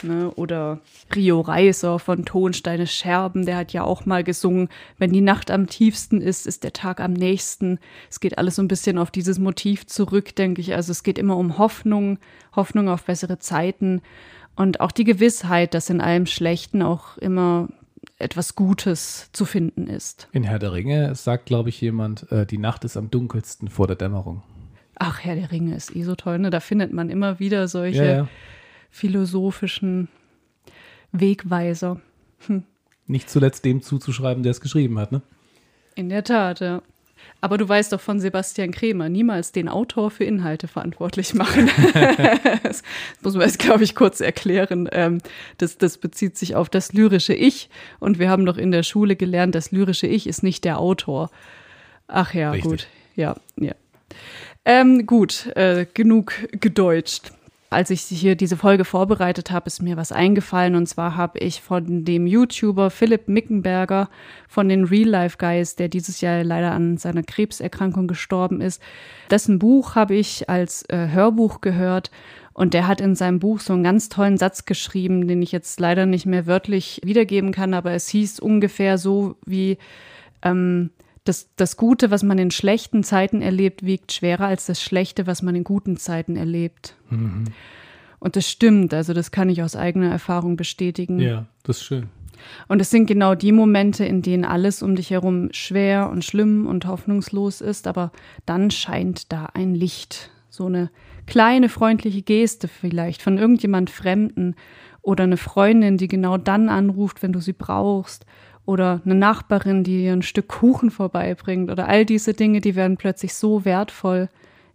Ne? 0.04 0.32
Oder 0.36 0.80
Rio 1.14 1.42
Reiser 1.42 2.00
von 2.00 2.24
Tonsteine 2.24 2.88
Scherben, 2.88 3.46
der 3.46 3.58
hat 3.58 3.74
ja 3.74 3.84
auch 3.84 4.06
mal 4.06 4.24
gesungen, 4.24 4.70
wenn 4.98 5.12
die 5.12 5.20
Nacht 5.20 5.52
am 5.52 5.68
tiefsten 5.68 6.22
ist, 6.22 6.48
ist 6.48 6.64
der 6.64 6.72
Tag 6.72 7.02
am 7.02 7.12
nächsten. 7.12 7.80
Es 8.10 8.22
geht 8.22 8.38
alles 8.38 8.56
so 8.56 8.62
ein 8.62 8.70
bisschen 8.70 8.98
auf 8.98 9.12
dieses 9.12 9.38
Motiv 9.38 9.86
zurück, 9.86 10.34
denke 10.34 10.62
ich. 10.62 10.74
Also 10.76 10.94
es 10.94 11.04
geht 11.04 11.18
immer 11.18 11.36
um 11.36 11.58
Hoffnung, 11.58 12.20
Hoffnung 12.56 12.88
auf 12.88 13.04
bessere 13.04 13.38
Zeiten 13.38 14.02
und 14.56 14.80
auch 14.80 14.94
die 14.94 15.04
Gewissheit, 15.04 15.74
dass 15.74 15.90
in 15.90 16.00
allem 16.00 16.26
Schlechten 16.26 16.82
auch 16.82 17.18
immer 17.18 17.68
etwas 18.24 18.56
Gutes 18.56 19.30
zu 19.34 19.46
finden 19.46 19.88
ist. 19.88 20.28
In 20.32 20.44
Herr 20.44 20.60
der 20.60 20.74
Ringe 20.74 21.14
sagt, 21.16 21.46
glaube 21.46 21.70
ich, 21.70 21.80
jemand, 21.82 22.32
äh, 22.32 22.46
die 22.46 22.58
Nacht 22.58 22.84
ist 22.86 22.98
am 22.98 23.12
dunkelsten 23.12 23.68
vor 23.68 23.88
der 23.88 23.96
Dämmerung. 23.96 24.42
Ach, 24.96 25.20
Herr 25.24 25.36
der 25.36 25.52
Ringe 25.52 25.76
ist 25.76 25.96
eh 25.96 26.04
so 26.04 26.16
toll, 26.16 26.40
ne? 26.40 26.50
Da 26.50 26.60
findet 26.60 26.94
man 26.94 27.10
immer 27.10 27.40
wieder 27.40 27.68
solche 27.68 28.04
Ja, 28.06 28.12
ja. 28.16 28.28
philosophischen 28.90 30.08
Wegweiser. 31.12 32.00
Nicht 33.08 33.30
zuletzt 33.30 33.66
dem 33.66 33.82
zuzuschreiben, 33.82 34.44
der 34.44 34.52
es 34.52 34.62
geschrieben 34.62 34.98
hat, 35.00 35.12
ne? 35.12 35.22
In 35.96 36.10
der 36.10 36.24
Tat, 36.24 36.60
ja. 36.60 36.82
Aber 37.42 37.58
du 37.58 37.68
weißt 37.68 37.92
doch 37.92 38.00
von 38.00 38.22
Sebastian 38.22 38.72
Kremer, 38.72 39.10
niemals 39.10 39.52
den 39.52 39.68
Autor 39.68 40.12
für 40.12 40.24
Inhalte 40.24 40.70
verantwortlich 40.70 41.34
machen. 41.34 41.70
das 42.64 42.84
muss 43.22 43.34
man 43.34 43.46
jetzt, 43.46 43.60
glaube 43.60 43.84
ich, 43.84 43.96
kurz 43.96 44.22
erklären. 44.22 44.88
Ähm, 44.92 45.20
das, 45.58 45.78
das 45.78 45.98
bezieht 45.98 46.38
sich 46.38 46.56
auf 46.56 46.70
das 46.70 46.94
lyrische 46.94 47.34
Ich. 47.34 47.70
Und 48.00 48.18
wir 48.18 48.30
haben 48.30 48.46
doch 48.46 48.58
in 48.58 48.72
der 48.72 48.84
Schule 48.84 49.16
gelernt, 49.16 49.56
das 49.56 49.72
lyrische 49.72 50.08
Ich 50.08 50.26
ist 50.26 50.42
nicht 50.42 50.64
der 50.64 50.80
Autor. 50.80 51.30
Ach 52.08 52.34
ja, 52.34 52.52
Richtig. 52.52 52.72
gut. 52.72 52.88
Ja, 53.16 53.36
ja. 53.58 53.74
Ähm, 54.66 55.06
gut, 55.06 55.48
äh, 55.56 55.86
genug 55.94 56.34
gedeutscht. 56.52 57.34
Als 57.74 57.90
ich 57.90 58.02
hier 58.02 58.36
diese 58.36 58.56
Folge 58.56 58.86
vorbereitet 58.86 59.52
habe, 59.52 59.68
ist 59.68 59.82
mir 59.82 59.98
was 59.98 60.12
eingefallen. 60.12 60.76
Und 60.76 60.88
zwar 60.88 61.16
habe 61.16 61.40
ich 61.40 61.62
von 61.62 62.06
dem 62.06 62.28
YouTuber 62.28 62.90
Philipp 62.90 63.28
Mickenberger 63.28 64.10
von 64.48 64.70
den 64.70 64.86
Real 64.86 65.10
Life 65.10 65.38
Guys, 65.40 65.76
der 65.76 65.90
dieses 65.90 66.22
Jahr 66.22 66.44
leider 66.44 66.72
an 66.72 66.98
seiner 66.98 67.24
Krebserkrankung 67.24 68.08
gestorben 68.08 68.62
ist, 68.62 68.82
dessen 69.32 69.60
Buch 69.60 69.96
habe 69.96 70.16
ich 70.16 70.50
als 70.50 70.84
äh, 70.90 71.08
Hörbuch 71.10 71.62
gehört. 71.62 72.12
Und 72.54 72.76
der 72.76 72.88
hat 72.88 73.02
in 73.02 73.16
seinem 73.16 73.40
Buch 73.40 73.60
so 73.60 73.74
einen 73.74 73.84
ganz 73.84 74.10
tollen 74.10 74.38
Satz 74.38 74.66
geschrieben, 74.66 75.28
den 75.28 75.42
ich 75.42 75.52
jetzt 75.52 75.80
leider 75.80 76.06
nicht 76.06 76.28
mehr 76.28 76.46
wörtlich 76.46 77.02
wiedergeben 77.04 77.52
kann, 77.52 77.74
aber 77.74 77.94
es 77.94 78.08
hieß 78.10 78.40
ungefähr 78.40 79.00
so 79.00 79.36
wie, 79.46 79.80
ähm, 80.44 80.92
das, 81.24 81.50
das 81.56 81.78
Gute, 81.78 82.12
was 82.12 82.24
man 82.24 82.38
in 82.38 82.52
schlechten 82.52 83.04
Zeiten 83.04 83.42
erlebt, 83.42 83.86
wiegt 83.86 84.12
schwerer 84.12 84.46
als 84.46 84.66
das 84.66 84.82
Schlechte, 84.82 85.26
was 85.26 85.42
man 85.42 85.56
in 85.56 85.64
guten 85.64 85.98
Zeiten 85.98 86.36
erlebt. 86.36 86.96
Und 88.20 88.36
das 88.36 88.50
stimmt, 88.50 88.94
also 88.94 89.14
das 89.14 89.32
kann 89.32 89.50
ich 89.50 89.64
aus 89.64 89.76
eigener 89.76 90.12
Erfahrung 90.12 90.56
bestätigen. 90.56 91.20
Ja, 91.20 91.46
das 91.64 91.78
ist 91.78 91.84
schön. 91.84 92.10
Und 92.68 92.82
es 92.82 92.90
sind 92.90 93.06
genau 93.06 93.36
die 93.36 93.52
Momente, 93.52 94.06
in 94.06 94.22
denen 94.22 94.44
alles 94.44 94.82
um 94.82 94.96
dich 94.96 95.12
herum 95.12 95.50
schwer 95.52 96.10
und 96.10 96.26
schlimm 96.26 96.68
und 96.68 96.86
hoffnungslos 96.86 97.62
ist, 97.62 97.88
aber 97.88 98.12
dann 98.46 98.72
scheint 98.72 99.32
da 99.32 99.46
ein 99.54 99.76
Licht, 99.76 100.30
so 100.50 100.66
eine 100.66 100.90
kleine 101.26 101.70
freundliche 101.70 102.22
Geste 102.22 102.68
vielleicht 102.68 103.22
von 103.22 103.38
irgendjemand 103.38 103.90
Fremden 103.90 104.56
oder 105.02 105.24
eine 105.24 105.38
Freundin, 105.38 105.98
die 105.98 106.08
genau 106.08 106.38
dann 106.38 106.70
anruft, 106.70 107.24
wenn 107.24 107.34
du 107.34 107.40
sie 107.40 107.54
brauchst 107.54 108.26
oder 108.66 109.02
eine 109.04 109.16
Nachbarin, 109.16 109.84
die 109.84 109.98
dir 110.00 110.14
ein 110.14 110.22
Stück 110.22 110.48
Kuchen 110.48 110.92
vorbeibringt 110.92 111.70
oder 111.70 111.88
all 111.88 112.06
diese 112.06 112.34
Dinge, 112.34 112.62
die 112.62 112.76
werden 112.76 112.98
plötzlich 112.98 113.34
so 113.34 113.66
wertvoll 113.66 114.30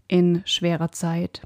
in 0.08 0.42
schwerer 0.44 0.92
Zeit. 0.92 1.42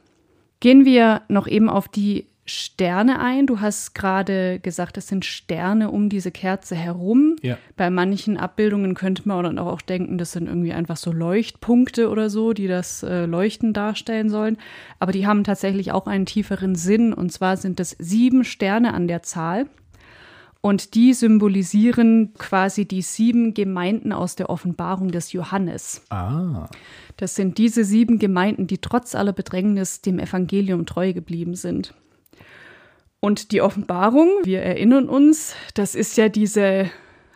Gehen 0.60 0.84
wir 0.84 1.22
noch 1.28 1.46
eben 1.46 1.68
auf 1.68 1.88
die 1.88 2.26
Sterne 2.44 3.20
ein. 3.20 3.46
Du 3.46 3.60
hast 3.60 3.94
gerade 3.94 4.58
gesagt, 4.58 4.96
es 4.96 5.06
sind 5.06 5.24
Sterne 5.24 5.90
um 5.90 6.08
diese 6.08 6.32
Kerze 6.32 6.74
herum. 6.74 7.36
Ja. 7.40 7.56
Bei 7.76 7.88
manchen 7.88 8.36
Abbildungen 8.36 8.94
könnte 8.94 9.28
man 9.28 9.44
dann 9.44 9.58
auch 9.58 9.80
denken, 9.80 10.18
das 10.18 10.32
sind 10.32 10.48
irgendwie 10.48 10.72
einfach 10.72 10.96
so 10.96 11.12
Leuchtpunkte 11.12 12.10
oder 12.10 12.30
so, 12.30 12.52
die 12.52 12.66
das 12.66 13.04
äh, 13.04 13.26
Leuchten 13.26 13.72
darstellen 13.72 14.28
sollen. 14.28 14.58
Aber 14.98 15.12
die 15.12 15.26
haben 15.26 15.44
tatsächlich 15.44 15.92
auch 15.92 16.06
einen 16.06 16.26
tieferen 16.26 16.74
Sinn. 16.74 17.12
Und 17.12 17.30
zwar 17.30 17.56
sind 17.56 17.78
es 17.78 17.96
sieben 17.98 18.42
Sterne 18.42 18.92
an 18.92 19.06
der 19.06 19.22
Zahl. 19.22 19.66
Und 20.62 20.94
die 20.94 21.12
symbolisieren 21.12 22.34
quasi 22.38 22.86
die 22.86 23.02
sieben 23.02 23.52
Gemeinden 23.52 24.12
aus 24.12 24.36
der 24.36 24.48
Offenbarung 24.48 25.10
des 25.10 25.32
Johannes. 25.32 26.02
Ah. 26.08 26.68
Das 27.16 27.34
sind 27.34 27.58
diese 27.58 27.84
sieben 27.84 28.20
Gemeinden, 28.20 28.68
die 28.68 28.78
trotz 28.78 29.16
aller 29.16 29.32
Bedrängnis 29.32 30.02
dem 30.02 30.20
Evangelium 30.20 30.86
treu 30.86 31.12
geblieben 31.12 31.56
sind. 31.56 31.94
Und 33.18 33.50
die 33.50 33.60
Offenbarung, 33.60 34.28
wir 34.44 34.62
erinnern 34.62 35.08
uns, 35.08 35.56
das 35.74 35.96
ist 35.96 36.16
ja 36.16 36.28
diese 36.28 36.90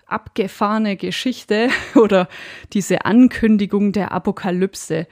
abgefahrene 0.06 0.97
Geschichte 0.97 1.68
oder 1.97 2.28
diese 2.73 3.04
Ankündigung 3.04 3.90
der 3.90 4.12
Apokalypse. 4.12 5.09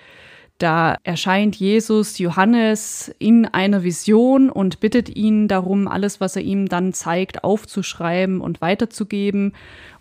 Da 0.58 0.96
erscheint 1.02 1.56
Jesus 1.56 2.18
Johannes 2.18 3.12
in 3.18 3.46
einer 3.46 3.82
Vision 3.82 4.50
und 4.50 4.80
bittet 4.80 5.14
ihn 5.14 5.48
darum, 5.48 5.88
alles, 5.88 6.20
was 6.20 6.36
er 6.36 6.42
ihm 6.42 6.68
dann 6.68 6.92
zeigt, 6.92 7.42
aufzuschreiben 7.42 8.40
und 8.40 8.60
weiterzugeben. 8.60 9.52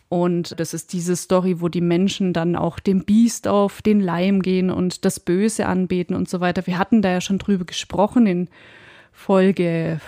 Und 0.10 0.60
das 0.60 0.76
ist 0.76 0.94
diese 0.94 1.16
Story, 1.16 1.60
wo 1.60 1.70
die 1.70 1.82
Menschen 1.82 2.34
dann 2.34 2.56
auch 2.56 2.80
dem 2.80 3.04
Biest 3.04 3.48
auf 3.48 3.82
den 3.82 4.00
Leim 4.00 4.44
gehen 4.44 4.70
und 4.70 5.06
das 5.06 5.20
Böse 5.20 5.66
anbeten 5.66 6.16
und 6.16 6.30
so 6.30 6.40
weiter. 6.40 6.68
Wir 6.68 6.78
hatten 6.78 7.02
da 7.02 7.10
ja 7.10 7.22
schon 7.22 7.40
drüber 7.40 7.66
gesprochen 7.66 8.28
in 8.28 8.50
Folge, 9.12 10.00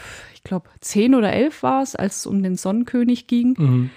glaube, 0.45 0.69
zehn 0.79 1.13
oder 1.13 1.33
elf 1.33 1.63
war 1.63 1.83
es, 1.83 1.95
als 1.97 2.19
es 2.19 2.25
um 2.25 2.41
den 2.41 2.55
Sonnenkönig 2.55 3.27
ging. 3.27 3.55
Mhm. 3.57 3.89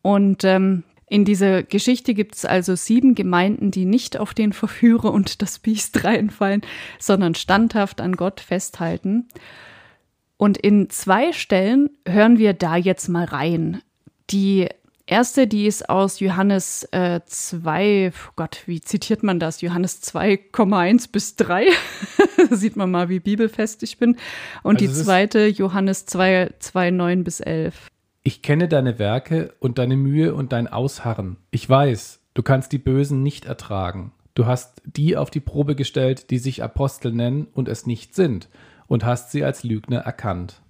Und 0.00 0.44
ähm, 0.44 0.84
in 1.12 1.26
dieser 1.26 1.62
Geschichte 1.62 2.14
gibt 2.14 2.36
es 2.36 2.46
also 2.46 2.74
sieben 2.74 3.14
Gemeinden, 3.14 3.70
die 3.70 3.84
nicht 3.84 4.18
auf 4.18 4.32
den 4.32 4.54
Verführer 4.54 5.12
und 5.12 5.42
das 5.42 5.58
Biest 5.58 6.04
reinfallen, 6.04 6.62
sondern 6.98 7.34
standhaft 7.34 8.00
an 8.00 8.16
Gott 8.16 8.40
festhalten. 8.40 9.28
Und 10.38 10.56
in 10.56 10.88
zwei 10.88 11.34
Stellen 11.34 11.90
hören 12.08 12.38
wir 12.38 12.54
da 12.54 12.76
jetzt 12.76 13.10
mal 13.10 13.26
rein. 13.26 13.82
Die 14.30 14.68
erste, 15.04 15.46
die 15.46 15.66
ist 15.66 15.90
aus 15.90 16.18
Johannes 16.18 16.84
äh, 16.92 17.20
2, 17.26 18.12
oh 18.14 18.32
Gott, 18.36 18.62
wie 18.64 18.80
zitiert 18.80 19.22
man 19.22 19.38
das? 19.38 19.60
Johannes 19.60 20.02
2,1 20.02 21.12
bis 21.12 21.36
3. 21.36 21.66
da 22.48 22.56
sieht 22.56 22.76
man 22.76 22.90
mal, 22.90 23.10
wie 23.10 23.20
bibelfest 23.20 23.82
ich 23.82 23.98
bin. 23.98 24.16
Und 24.62 24.80
Also 24.80 24.86
die 24.86 25.04
zweite, 25.04 25.46
Johannes 25.46 26.06
2, 26.06 26.54
2, 26.58 26.90
9 26.90 27.22
bis 27.22 27.40
11. 27.40 27.91
Ich 28.24 28.40
kenne 28.40 28.68
deine 28.68 29.00
Werke 29.00 29.52
und 29.58 29.78
deine 29.78 29.96
Mühe 29.96 30.34
und 30.34 30.52
dein 30.52 30.68
Ausharren. 30.68 31.38
Ich 31.50 31.68
weiß, 31.68 32.20
du 32.34 32.42
kannst 32.42 32.70
die 32.70 32.78
Bösen 32.78 33.24
nicht 33.24 33.46
ertragen. 33.46 34.12
Du 34.34 34.46
hast 34.46 34.80
die 34.84 35.16
auf 35.16 35.28
die 35.28 35.40
Probe 35.40 35.74
gestellt, 35.74 36.30
die 36.30 36.38
sich 36.38 36.62
Apostel 36.62 37.12
nennen 37.12 37.48
und 37.52 37.68
es 37.68 37.84
nicht 37.84 38.14
sind, 38.14 38.48
und 38.86 39.04
hast 39.04 39.32
sie 39.32 39.42
als 39.42 39.64
Lügner 39.64 39.98
erkannt. 39.98 40.62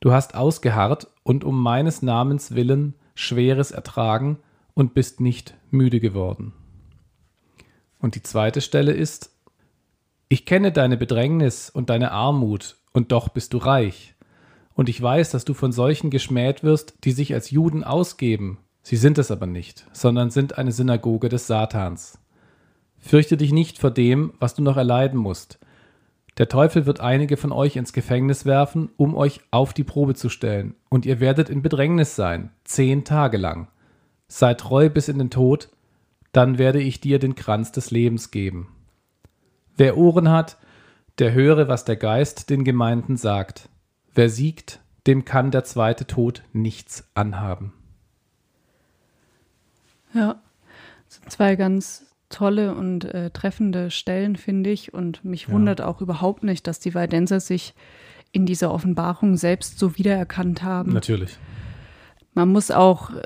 Du 0.00 0.12
hast 0.12 0.34
ausgeharrt 0.34 1.08
und 1.22 1.44
um 1.44 1.62
meines 1.62 2.02
Namens 2.02 2.54
willen 2.54 2.94
Schweres 3.14 3.70
ertragen 3.70 4.38
und 4.74 4.92
bist 4.92 5.20
nicht 5.20 5.54
müde 5.70 6.00
geworden. 6.00 6.52
Und 7.98 8.14
die 8.14 8.22
zweite 8.22 8.60
Stelle 8.60 8.92
ist, 8.92 9.30
ich 10.28 10.44
kenne 10.44 10.72
deine 10.72 10.98
Bedrängnis 10.98 11.70
und 11.70 11.88
deine 11.88 12.12
Armut, 12.12 12.76
und 12.92 13.12
doch 13.12 13.28
bist 13.28 13.54
du 13.54 13.58
reich. 13.58 14.15
Und 14.76 14.90
ich 14.90 15.00
weiß, 15.00 15.30
dass 15.30 15.46
du 15.46 15.54
von 15.54 15.72
solchen 15.72 16.10
geschmäht 16.10 16.62
wirst, 16.62 16.98
die 17.04 17.12
sich 17.12 17.32
als 17.32 17.50
Juden 17.50 17.82
ausgeben. 17.82 18.58
Sie 18.82 18.96
sind 18.96 19.18
es 19.18 19.30
aber 19.30 19.46
nicht, 19.46 19.86
sondern 19.92 20.30
sind 20.30 20.58
eine 20.58 20.70
Synagoge 20.70 21.30
des 21.30 21.46
Satans. 21.46 22.20
Fürchte 22.98 23.38
dich 23.38 23.52
nicht 23.52 23.78
vor 23.78 23.90
dem, 23.90 24.34
was 24.38 24.54
du 24.54 24.62
noch 24.62 24.76
erleiden 24.76 25.18
musst. 25.18 25.58
Der 26.36 26.48
Teufel 26.48 26.84
wird 26.84 27.00
einige 27.00 27.38
von 27.38 27.52
euch 27.52 27.76
ins 27.76 27.94
Gefängnis 27.94 28.44
werfen, 28.44 28.90
um 28.98 29.14
euch 29.14 29.40
auf 29.50 29.72
die 29.72 29.84
Probe 29.84 30.14
zu 30.14 30.28
stellen, 30.28 30.74
und 30.90 31.06
ihr 31.06 31.20
werdet 31.20 31.48
in 31.48 31.62
Bedrängnis 31.62 32.14
sein, 32.14 32.50
zehn 32.64 33.04
Tage 33.04 33.38
lang. 33.38 33.68
Sei 34.28 34.52
treu 34.52 34.90
bis 34.90 35.08
in 35.08 35.18
den 35.18 35.30
Tod, 35.30 35.70
dann 36.32 36.58
werde 36.58 36.82
ich 36.82 37.00
dir 37.00 37.18
den 37.18 37.34
Kranz 37.34 37.72
des 37.72 37.90
Lebens 37.90 38.30
geben. 38.30 38.68
Wer 39.74 39.96
Ohren 39.96 40.28
hat, 40.28 40.58
der 41.18 41.32
höre, 41.32 41.68
was 41.68 41.86
der 41.86 41.96
Geist 41.96 42.50
den 42.50 42.62
Gemeinden 42.62 43.16
sagt. 43.16 43.70
Wer 44.16 44.30
siegt, 44.30 44.80
dem 45.06 45.24
kann 45.24 45.50
der 45.52 45.62
zweite 45.64 46.06
Tod 46.06 46.42
nichts 46.52 47.04
anhaben. 47.14 47.72
Ja, 50.14 50.40
das 51.06 51.16
sind 51.18 51.30
zwei 51.30 51.54
ganz 51.56 52.06
tolle 52.28 52.74
und 52.74 53.04
äh, 53.04 53.30
treffende 53.30 53.90
Stellen, 53.90 54.36
finde 54.36 54.70
ich. 54.70 54.92
Und 54.94 55.24
mich 55.24 55.42
Ja. 55.46 55.52
wundert 55.52 55.80
auch 55.80 56.00
überhaupt 56.00 56.42
nicht, 56.42 56.66
dass 56.66 56.80
die 56.80 56.94
Waldenser 56.94 57.40
sich 57.40 57.74
in 58.32 58.46
dieser 58.46 58.72
Offenbarung 58.72 59.36
selbst 59.36 59.78
so 59.78 59.96
wiedererkannt 59.96 60.62
haben. 60.62 60.92
Natürlich. 60.92 61.36
Man 62.34 62.48
muss 62.50 62.70
auch 62.70 63.10
äh, 63.10 63.22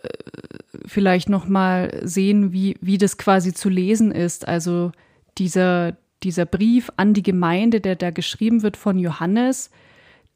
vielleicht 0.86 1.28
noch 1.28 1.46
mal 1.46 2.00
sehen, 2.02 2.52
wie, 2.52 2.76
wie 2.80 2.98
das 2.98 3.16
quasi 3.16 3.54
zu 3.54 3.68
lesen 3.68 4.12
ist. 4.12 4.46
Also 4.46 4.92
dieser, 5.38 5.96
dieser 6.22 6.46
Brief 6.46 6.90
an 6.96 7.14
die 7.14 7.22
Gemeinde, 7.22 7.80
der 7.80 7.96
da 7.96 8.10
geschrieben 8.10 8.62
wird 8.62 8.76
von 8.76 8.98
Johannes, 8.98 9.70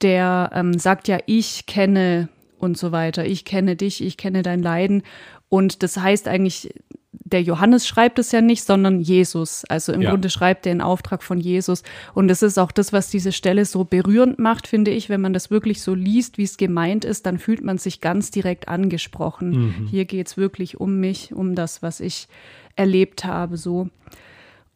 der 0.02 0.50
ähm, 0.54 0.78
sagt 0.78 1.08
ja, 1.08 1.18
ich 1.26 1.66
kenne 1.66 2.28
und 2.58 2.78
so 2.78 2.92
weiter, 2.92 3.24
ich 3.26 3.44
kenne 3.44 3.76
dich, 3.76 4.02
ich 4.02 4.16
kenne 4.16 4.42
dein 4.42 4.62
Leiden. 4.62 5.02
Und 5.48 5.82
das 5.82 5.96
heißt 5.96 6.28
eigentlich, 6.28 6.74
der 7.12 7.42
Johannes 7.42 7.86
schreibt 7.86 8.18
es 8.18 8.32
ja 8.32 8.40
nicht, 8.40 8.64
sondern 8.64 9.00
Jesus. 9.00 9.64
Also 9.68 9.92
im 9.92 10.02
Ja. 10.02 10.10
Grunde 10.10 10.30
schreibt 10.30 10.66
er 10.66 10.72
in 10.72 10.80
Auftrag 10.80 11.22
von 11.22 11.40
Jesus. 11.40 11.82
Und 12.12 12.28
das 12.28 12.42
ist 12.42 12.58
auch 12.58 12.72
das, 12.72 12.92
was 12.92 13.08
diese 13.08 13.32
Stelle 13.32 13.64
so 13.64 13.84
berührend 13.84 14.38
macht, 14.38 14.66
finde 14.66 14.90
ich. 14.90 15.08
Wenn 15.08 15.20
man 15.20 15.32
das 15.32 15.50
wirklich 15.50 15.80
so 15.82 15.94
liest, 15.94 16.38
wie 16.38 16.42
es 16.42 16.56
gemeint 16.56 17.04
ist, 17.04 17.26
dann 17.26 17.38
fühlt 17.38 17.62
man 17.62 17.78
sich 17.78 18.00
ganz 18.00 18.30
direkt 18.30 18.68
angesprochen. 18.68 19.86
Hier 19.90 20.04
geht 20.04 20.26
es 20.26 20.36
wirklich 20.36 20.80
um 20.80 21.00
mich, 21.00 21.32
um 21.34 21.54
das, 21.54 21.82
was 21.82 22.00
ich 22.00 22.28
erlebt 22.76 23.24
habe, 23.24 23.56
so. 23.56 23.88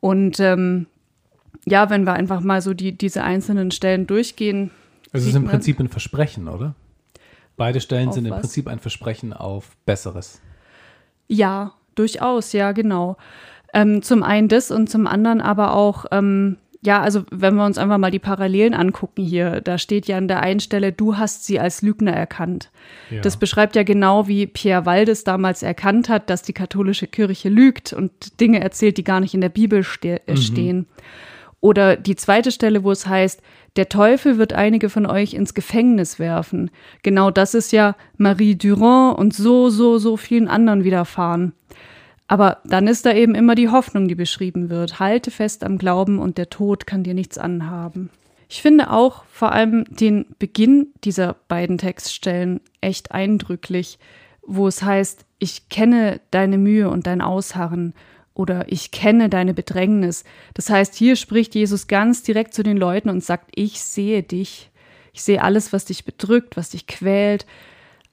Und 0.01 0.39
ähm, 0.41 0.87
ja, 1.67 1.91
wenn 1.91 2.05
wir 2.05 2.15
einfach 2.15 2.41
mal 2.41 2.63
so 2.63 2.73
die, 2.73 2.97
diese 2.97 3.25
einzelnen 3.25 3.71
Stellen 3.71 4.07
durchgehen. 4.07 4.71
Es 5.13 5.27
ist 5.27 5.35
im 5.35 5.47
Prinzip 5.47 5.81
ein 5.81 5.89
Versprechen, 5.89 6.49
oder? 6.49 6.75
Beide 7.57 7.81
Stellen 7.81 8.09
Auf 8.09 8.15
sind 8.15 8.27
im 8.27 8.33
was? 8.33 8.41
Prinzip 8.41 8.69
ein 8.69 8.79
Versprechen 8.79 9.33
auf 9.33 9.77
Besseres. 9.85 10.41
Ja, 11.27 11.75
durchaus, 11.95 12.53
ja, 12.53 12.73
genau. 12.73 13.17
Ähm, 13.75 14.03
zum 14.03 14.23
einen 14.23 14.49
das 14.49 14.71
und 14.71 14.89
zum 14.89 15.07
anderen 15.07 15.41
aber 15.41 15.75
auch, 15.75 16.07
ähm, 16.11 16.57
ja, 16.81 17.03
also 17.03 17.25
wenn 17.31 17.57
wir 17.57 17.67
uns 17.67 17.77
einfach 17.77 17.99
mal 17.99 18.13
die 18.13 18.21
Parallelen 18.21 18.73
angucken 18.73 19.25
hier, 19.25 19.61
da 19.61 19.79
steht 19.79 20.07
ja 20.07 20.17
an 20.17 20.29
der 20.29 20.41
einen 20.41 20.61
Stelle, 20.61 20.93
du 20.93 21.17
hast 21.17 21.45
sie 21.45 21.59
als 21.59 21.83
Lügner 21.83 22.13
erkannt. 22.13 22.71
Ja. 23.11 23.21
Das 23.21 23.37
beschreibt 23.37 23.75
ja 23.77 23.83
genau, 23.83 24.29
wie 24.29 24.47
Pierre 24.47 24.87
Waldes 24.87 25.25
damals 25.25 25.63
erkannt 25.63 26.09
hat, 26.09 26.31
dass 26.31 26.43
die 26.43 26.53
katholische 26.53 27.09
Kirche 27.09 27.49
lügt 27.49 27.93
und 27.93 28.41
Dinge 28.41 28.61
erzählt, 28.61 28.97
die 28.97 29.05
gar 29.05 29.21
nicht 29.21 29.35
in 29.35 29.41
der 29.41 29.49
Bibel 29.49 29.83
ste 29.83 30.27
äh, 30.27 30.37
stehen. 30.37 30.87
Oder 31.61 31.97
die 31.97 32.15
zweite 32.15 32.53
Stelle, 32.53 32.85
wo 32.85 32.93
es 32.93 33.07
heißt, 33.07 33.43
der 33.79 33.89
Teufel 33.89 34.39
wird 34.39 34.53
einige 34.55 34.91
von 34.91 35.07
euch 35.07 35.35
ins 35.35 35.55
Gefängnis 35.55 36.19
werfen. 36.19 36.71
Genau 37.05 37.31
das 37.31 37.55
ist 37.55 37.71
ja 37.71 37.95
Marie 38.17 38.57
Durand 38.57 39.17
und 39.17 39.33
so, 39.33 39.71
so, 39.71 39.99
so 39.99 40.17
vielen 40.17 40.49
anderen 40.49 40.83
widerfahren. 40.83 41.53
Aber 42.27 42.59
dann 42.65 42.89
ist 42.89 43.07
da 43.07 43.13
eben 43.13 43.37
immer 43.37 43.55
die 43.55 43.69
Hoffnung, 43.69 44.09
die 44.09 44.17
beschrieben 44.17 44.69
wird. 44.69 44.99
Halte 44.99 45.31
fest 45.31 45.63
am 45.63 45.79
Glauben 45.79 46.19
und 46.19 46.39
der 46.39 46.51
Tod 46.51 46.89
kann 46.89 47.05
dir 47.05 47.15
nichts 47.15 47.39
anhaben. 47.39 48.11
Ich 48.49 48.63
finde 48.63 48.91
auch 48.91 49.23
vor 49.31 49.53
allem 49.53 49.85
den 49.89 50.27
Beginn 50.41 50.89
dieser 51.05 51.37
beiden 51.47 51.79
Textstellen 51.79 52.61
echt 52.81 53.13
eindrücklich, 53.13 54.01
wo 54.43 54.67
es 54.67 54.83
heißt, 54.83 55.25
ich 55.39 55.69
kenne 55.69 56.21
deine 56.33 56.59
Mühe 56.59 56.91
und 56.91 57.07
dein 57.07 57.21
Ausharren 57.21 57.95
oder 58.39 58.71
ich 58.71 58.93
kenne 58.93 59.29
deine 59.29 59.53
Bedrängnis. 59.53 60.23
Das 60.55 60.71
heißt, 60.71 60.95
hier 60.95 61.17
spricht 61.17 61.57
Jesus 61.57 61.89
ganz 61.89 62.23
direkt 62.23 62.55
zu 62.55 62.63
den 62.63 62.77
Leuten 62.77 63.09
und 63.09 63.25
sagt, 63.25 63.51
ich 63.55 63.81
sehe 63.81 64.23
dich. 64.23 64.71
Ich 65.13 65.25
sehe 65.25 65.43
alles, 65.43 65.73
was 65.73 65.87
dich 65.87 66.05
bedrückt, 66.05 66.57
was 66.57 66.71
dich 66.71 66.87
quält. 66.87 67.47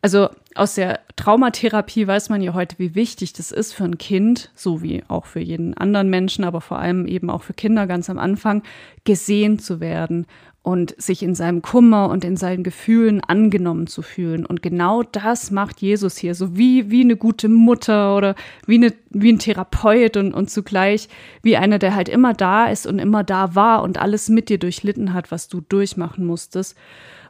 Also 0.01 0.29
aus 0.55 0.75
der 0.75 1.01
Traumatherapie 1.15 2.07
weiß 2.07 2.29
man 2.29 2.41
ja 2.41 2.55
heute, 2.55 2.79
wie 2.79 2.95
wichtig 2.95 3.33
das 3.33 3.51
ist 3.51 3.73
für 3.73 3.83
ein 3.83 3.99
Kind, 3.99 4.49
so 4.55 4.81
wie 4.81 5.03
auch 5.07 5.27
für 5.27 5.39
jeden 5.39 5.75
anderen 5.75 6.09
Menschen, 6.09 6.43
aber 6.43 6.59
vor 6.59 6.79
allem 6.79 7.05
eben 7.05 7.29
auch 7.29 7.43
für 7.43 7.53
Kinder 7.53 7.85
ganz 7.85 8.09
am 8.09 8.17
Anfang, 8.17 8.63
gesehen 9.03 9.59
zu 9.59 9.79
werden 9.79 10.25
und 10.65 10.99
sich 10.99 11.21
in 11.21 11.35
seinem 11.35 11.61
Kummer 11.61 12.09
und 12.09 12.23
in 12.23 12.37
seinen 12.37 12.63
Gefühlen 12.63 13.21
angenommen 13.23 13.85
zu 13.85 14.01
fühlen. 14.01 14.47
Und 14.47 14.63
genau 14.63 15.03
das 15.03 15.51
macht 15.51 15.79
Jesus 15.79 16.17
hier, 16.17 16.33
so 16.33 16.57
wie, 16.57 16.89
wie 16.89 17.01
eine 17.01 17.15
gute 17.15 17.49
Mutter 17.49 18.17
oder 18.17 18.33
wie, 18.65 18.77
eine, 18.77 18.91
wie 19.11 19.31
ein 19.31 19.37
Therapeut 19.37 20.17
und, 20.17 20.33
und 20.33 20.49
zugleich 20.49 21.07
wie 21.43 21.55
einer, 21.55 21.77
der 21.77 21.93
halt 21.93 22.09
immer 22.09 22.33
da 22.33 22.65
ist 22.65 22.87
und 22.87 22.97
immer 22.97 23.23
da 23.23 23.53
war 23.53 23.83
und 23.83 23.99
alles 23.99 24.27
mit 24.27 24.49
dir 24.49 24.57
durchlitten 24.57 25.13
hat, 25.13 25.29
was 25.29 25.47
du 25.49 25.61
durchmachen 25.61 26.25
musstest. 26.25 26.75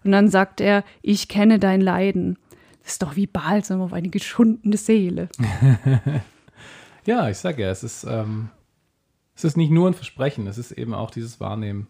Und 0.06 0.14
dann 0.14 0.30
sagt 0.30 0.62
er, 0.62 0.86
ich 1.02 1.28
kenne 1.28 1.60
dein 1.60 1.82
Leiden. 1.82 2.38
Das 2.84 2.94
ist 2.94 3.02
doch 3.02 3.18
wie 3.18 3.28
Balsam 3.28 3.82
auf 3.82 3.92
eine 3.92 4.08
geschundene 4.08 4.78
Seele. 4.78 5.28
ja, 7.06 7.28
ich 7.28 7.38
sage 7.38 7.64
ja, 7.64 7.70
es 7.70 7.84
ist, 7.84 8.06
ähm, 8.06 8.48
es 9.36 9.44
ist 9.44 9.58
nicht 9.58 9.72
nur 9.72 9.90
ein 9.90 9.94
Versprechen, 9.94 10.48
es 10.48 10.58
ist 10.58 10.72
eben 10.72 10.94
auch 10.94 11.12
dieses 11.12 11.42
Wahrnehmen. 11.42 11.88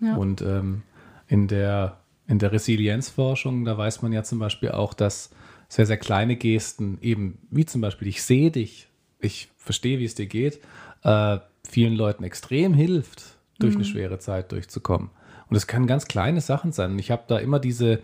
Ja. 0.00 0.16
Und 0.16 0.42
ähm, 0.42 0.82
in 1.28 1.48
der, 1.48 1.98
in 2.26 2.38
der 2.38 2.52
Resilienzforschung, 2.52 3.64
da 3.64 3.76
weiß 3.76 4.02
man 4.02 4.12
ja 4.12 4.22
zum 4.22 4.38
Beispiel 4.38 4.70
auch, 4.70 4.94
dass 4.94 5.30
sehr, 5.68 5.86
sehr 5.86 5.96
kleine 5.96 6.36
Gesten, 6.36 6.98
eben 7.02 7.38
wie 7.50 7.64
zum 7.64 7.80
Beispiel, 7.80 8.08
ich 8.08 8.22
sehe 8.22 8.50
dich, 8.50 8.88
ich 9.20 9.48
verstehe, 9.56 9.98
wie 9.98 10.04
es 10.04 10.14
dir 10.14 10.26
geht, 10.26 10.60
äh, 11.02 11.38
vielen 11.68 11.94
Leuten 11.94 12.24
extrem 12.24 12.74
hilft, 12.74 13.36
durch 13.58 13.74
mhm. 13.74 13.80
eine 13.80 13.84
schwere 13.84 14.18
Zeit 14.18 14.52
durchzukommen. 14.52 15.10
Und 15.48 15.56
es 15.56 15.66
können 15.66 15.86
ganz 15.86 16.06
kleine 16.06 16.40
Sachen 16.40 16.72
sein. 16.72 16.92
Und 16.92 16.98
ich 16.98 17.10
habe 17.10 17.24
da 17.26 17.38
immer 17.38 17.58
diese, 17.58 18.00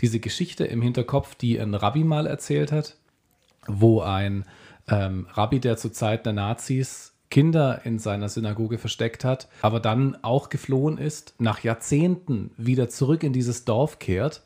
diese 0.00 0.20
Geschichte 0.20 0.64
im 0.64 0.82
Hinterkopf, 0.82 1.34
die 1.34 1.58
ein 1.60 1.74
Rabbi 1.74 2.04
mal 2.04 2.26
erzählt 2.26 2.72
hat, 2.72 2.96
wo 3.66 4.00
ein 4.00 4.44
ähm, 4.88 5.26
Rabbi, 5.32 5.60
der 5.60 5.76
zur 5.76 5.92
Zeit 5.92 6.24
der 6.24 6.32
Nazis 6.32 7.12
Kinder 7.30 7.82
in 7.84 7.98
seiner 7.98 8.28
Synagoge 8.28 8.78
versteckt 8.78 9.24
hat, 9.24 9.48
aber 9.62 9.80
dann 9.80 10.16
auch 10.22 10.48
geflohen 10.48 10.98
ist, 10.98 11.34
nach 11.38 11.60
Jahrzehnten 11.60 12.50
wieder 12.56 12.88
zurück 12.88 13.22
in 13.22 13.32
dieses 13.32 13.64
Dorf 13.64 13.98
kehrt 13.98 14.42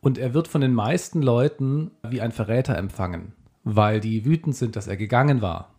und 0.00 0.18
er 0.18 0.34
wird 0.34 0.48
von 0.48 0.60
den 0.60 0.74
meisten 0.74 1.22
Leuten 1.22 1.90
wie 2.02 2.20
ein 2.20 2.32
Verräter 2.32 2.76
empfangen, 2.76 3.32
weil 3.62 4.00
die 4.00 4.24
wütend 4.24 4.56
sind, 4.56 4.76
dass 4.76 4.86
er 4.86 4.96
gegangen 4.96 5.42
war. 5.42 5.70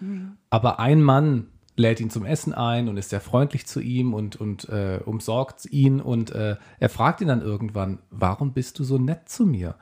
Mhm. 0.00 0.36
Aber 0.50 0.78
ein 0.78 1.02
Mann 1.02 1.48
lädt 1.76 2.00
ihn 2.00 2.10
zum 2.10 2.24
Essen 2.24 2.54
ein 2.54 2.88
und 2.88 2.96
ist 2.96 3.10
sehr 3.10 3.20
freundlich 3.20 3.66
zu 3.66 3.80
ihm 3.80 4.14
und, 4.14 4.36
und 4.36 4.68
äh, 4.68 5.00
umsorgt 5.04 5.66
ihn 5.66 6.00
und 6.00 6.30
äh, 6.30 6.56
er 6.78 6.88
fragt 6.88 7.20
ihn 7.20 7.28
dann 7.28 7.42
irgendwann, 7.42 7.98
warum 8.10 8.52
bist 8.52 8.78
du 8.78 8.84
so 8.84 8.98
nett 8.98 9.28
zu 9.28 9.44
mir? 9.46 9.74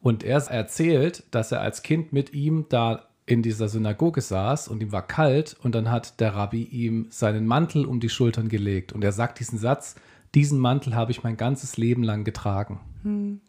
Und 0.00 0.22
er 0.22 0.38
erzählt, 0.38 1.24
dass 1.30 1.52
er 1.52 1.60
als 1.60 1.82
Kind 1.82 2.12
mit 2.12 2.32
ihm 2.32 2.66
da 2.68 3.09
in 3.30 3.42
dieser 3.42 3.68
Synagoge 3.68 4.20
saß 4.20 4.68
und 4.68 4.82
ihm 4.82 4.92
war 4.92 5.06
kalt 5.06 5.56
und 5.62 5.74
dann 5.74 5.90
hat 5.90 6.20
der 6.20 6.34
Rabbi 6.34 6.62
ihm 6.64 7.06
seinen 7.10 7.46
Mantel 7.46 7.84
um 7.84 8.00
die 8.00 8.08
Schultern 8.08 8.48
gelegt 8.48 8.92
und 8.92 9.04
er 9.04 9.12
sagt 9.12 9.40
diesen 9.40 9.58
Satz, 9.58 9.94
diesen 10.34 10.58
Mantel 10.58 10.94
habe 10.94 11.10
ich 11.10 11.22
mein 11.22 11.36
ganzes 11.36 11.76
Leben 11.76 12.02
lang 12.02 12.24
getragen. 12.24 12.80
Hm. 13.02 13.40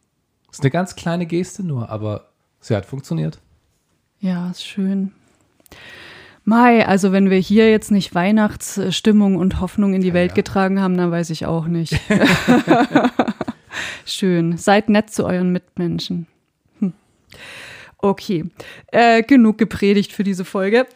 Ist 0.52 0.62
eine 0.62 0.72
ganz 0.72 0.96
kleine 0.96 1.26
Geste 1.26 1.64
nur, 1.64 1.90
aber 1.90 2.30
sie 2.60 2.76
hat 2.76 2.86
funktioniert. 2.86 3.40
Ja, 4.20 4.50
ist 4.50 4.66
schön. 4.66 5.12
Mai, 6.44 6.86
also 6.88 7.12
wenn 7.12 7.30
wir 7.30 7.38
hier 7.38 7.70
jetzt 7.70 7.92
nicht 7.92 8.16
Weihnachtsstimmung 8.16 9.36
und 9.36 9.62
Hoffnung 9.62 9.94
in 9.94 10.02
die 10.02 10.10
ja, 10.10 10.14
Welt 10.14 10.32
ja. 10.32 10.36
getragen 10.36 10.82
haben, 10.82 10.98
dann 10.98 11.12
weiß 11.12 11.30
ich 11.30 11.46
auch 11.46 11.68
nicht. 11.68 12.00
Schön. 14.06 14.58
Seid 14.58 14.90
nett 14.90 15.12
zu 15.12 15.26
euren 15.26 15.52
Mitmenschen. 15.52 16.28
Hm. 16.80 16.94
Okay, 18.02 18.46
äh, 18.88 19.22
genug 19.24 19.58
gepredigt 19.58 20.12
für 20.12 20.24
diese 20.24 20.46
Folge. 20.46 20.88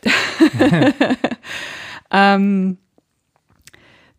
ähm, 2.12 2.78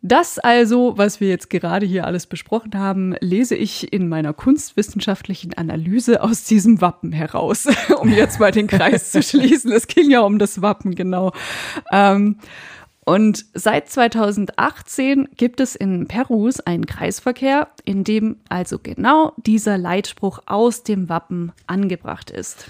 das 0.03 0.39
also, 0.39 0.97
was 0.97 1.21
wir 1.21 1.29
jetzt 1.29 1.51
gerade 1.51 1.85
hier 1.85 2.07
alles 2.07 2.27
besprochen 2.27 2.79
haben, 2.79 3.17
lese 3.21 3.57
ich 3.57 3.93
in 3.93 4.09
meiner 4.09 4.33
kunstwissenschaftlichen 4.33 5.55
Analyse 5.55 6.23
aus 6.23 6.45
diesem 6.45 6.81
Wappen 6.81 7.11
heraus, 7.11 7.67
um 8.01 8.13
jetzt 8.13 8.39
mal 8.39 8.53
den 8.53 8.69
Kreis 8.69 9.11
zu 9.11 9.21
schließen. 9.21 9.73
Es 9.73 9.89
ging 9.89 10.09
ja 10.09 10.21
um 10.21 10.39
das 10.39 10.63
Wappen, 10.63 10.95
genau. 10.95 11.33
Ähm, 11.91 12.37
und 13.09 13.47
seit 13.55 13.89
2018 13.89 15.29
gibt 15.37 15.61
es 15.61 15.77
in 15.77 16.09
Perus 16.09 16.59
einen 16.59 16.87
Kreisverkehr, 16.87 17.69
in 17.85 18.03
dem 18.03 18.39
also 18.49 18.81
genau 18.83 19.33
dieser 19.37 19.79
Leitspruch 19.79 20.41
aus 20.47 20.83
dem 20.83 21.09
Wappen 21.09 21.53
angebracht 21.69 22.33
ist. 22.33 22.69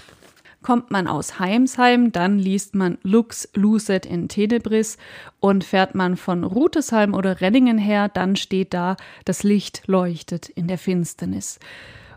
Kommt 0.61 0.91
man 0.91 1.07
aus 1.07 1.39
Heimsheim, 1.39 2.11
dann 2.11 2.37
liest 2.37 2.75
man 2.75 2.99
Lux 3.01 3.49
Lucet 3.55 4.05
in 4.05 4.29
Tenebris 4.29 4.97
und 5.39 5.63
fährt 5.63 5.95
man 5.95 6.17
von 6.17 6.43
Rutesheim 6.43 7.15
oder 7.15 7.41
Renningen 7.41 7.79
her, 7.79 8.07
dann 8.07 8.35
steht 8.35 8.75
da, 8.75 8.95
das 9.25 9.41
Licht 9.41 9.87
leuchtet 9.87 10.49
in 10.49 10.67
der 10.67 10.77
Finsternis. 10.77 11.57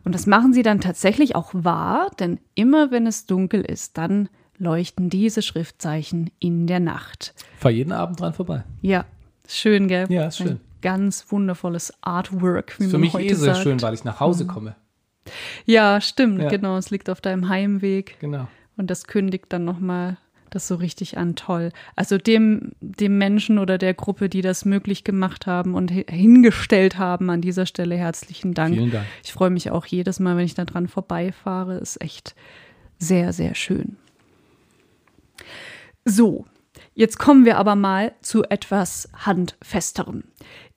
Und 0.05 0.15
das 0.15 0.27
machen 0.27 0.53
sie 0.53 0.63
dann 0.63 0.83
tatsächlich 0.83 1.37
auch 1.37 1.53
wahr, 1.55 2.11
denn 2.19 2.39
immer 2.55 2.91
wenn 2.91 3.07
es 3.07 3.25
dunkel 3.25 3.63
ist, 3.63 3.97
dann 3.97 4.29
leuchten 4.61 5.11
diese 5.11 5.43
Schriftzeichen 5.43 6.31
in 6.39 6.67
der 6.67 6.81
Nacht. 6.81 7.35
Fahr 7.59 7.71
jeden 7.71 7.93
Abend 7.93 8.21
dran 8.21 8.35
vorbei. 8.35 8.63
Ja, 8.83 9.05
schön, 9.49 9.89
gell? 9.89 10.07
Ja, 10.11 10.29
ist 10.29 10.37
schön. 10.37 10.49
Ein 10.49 10.61
ganz 10.83 11.27
wundervolles 11.31 11.93
Artwork, 12.03 12.79
wie 12.79 12.85
ist 12.85 12.93
man 12.93 13.01
Für 13.11 13.19
mich 13.19 13.31
eh 13.31 13.35
sehr 13.35 13.55
sagt. 13.55 13.65
schön, 13.65 13.83
weil 13.83 13.95
ich 13.95 14.05
nach 14.05 14.21
Hause 14.21 14.45
mhm. 14.45 14.49
komme. 14.49 14.77
Ja, 15.65 16.01
stimmt, 16.01 16.43
ja. 16.43 16.49
genau. 16.49 16.77
Es 16.77 16.91
liegt 16.91 17.11
auf 17.11 17.21
deinem 17.21 17.49
Heimweg. 17.49 18.19
Genau. 18.21 18.49
Und 18.77 18.91
das 18.91 19.07
kündigt 19.07 19.47
dann 19.49 19.65
nochmal 19.65 20.19
das 20.51 20.67
so 20.67 20.75
richtig 20.75 21.17
an. 21.17 21.37
Toll. 21.37 21.71
Also 21.97 22.19
dem, 22.19 22.73
dem 22.81 23.19
Menschen 23.19 23.59
oder 23.59 23.79
der 23.79 23.95
Gruppe, 23.95 24.29
die 24.29 24.43
das 24.43 24.65
möglich 24.65 25.05
gemacht 25.05 25.47
haben 25.47 25.75
und 25.75 25.91
hingestellt 25.91 26.99
haben, 26.99 27.31
an 27.31 27.41
dieser 27.41 27.67
Stelle 27.67 27.97
herzlichen 27.97 28.53
Dank. 28.53 28.75
Vielen 28.75 28.91
Dank. 28.91 29.07
Ich 29.25 29.33
freue 29.33 29.51
mich 29.51 29.71
auch 29.71 29.87
jedes 29.87 30.21
Mal, 30.21 30.37
wenn 30.37 30.45
ich 30.45 30.55
da 30.55 30.65
dran 30.65 30.89
vorbeifahre. 30.89 31.79
Ist 31.79 32.01
echt 32.03 32.35
sehr, 32.99 33.33
sehr 33.33 33.55
schön. 33.55 33.97
So, 36.05 36.47
jetzt 36.95 37.19
kommen 37.19 37.45
wir 37.45 37.59
aber 37.59 37.77
mal 37.77 38.13
zu 38.21 38.45
etwas 38.45 39.09
Handfesterem. 39.15 40.25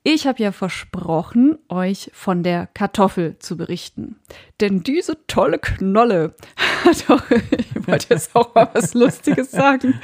Ich 0.06 0.26
habe 0.26 0.42
ja 0.42 0.52
versprochen, 0.52 1.58
euch 1.70 2.10
von 2.12 2.42
der 2.42 2.66
Kartoffel 2.66 3.38
zu 3.38 3.56
berichten. 3.56 4.20
Denn 4.60 4.82
diese 4.82 5.26
tolle 5.26 5.58
Knolle 5.58 6.34
hat 6.84 7.08
doch, 7.08 7.30
ich 7.30 7.88
wollte 7.88 8.08
jetzt 8.10 8.36
auch 8.36 8.54
mal 8.54 8.68
was 8.74 8.92
Lustiges 8.92 9.50
sagen, 9.50 9.98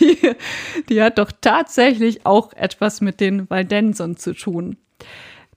die, 0.00 0.34
die 0.88 1.02
hat 1.02 1.18
doch 1.18 1.30
tatsächlich 1.38 2.24
auch 2.24 2.54
etwas 2.54 3.02
mit 3.02 3.20
den 3.20 3.50
Waldensern 3.50 4.16
zu 4.16 4.32
tun. 4.32 4.78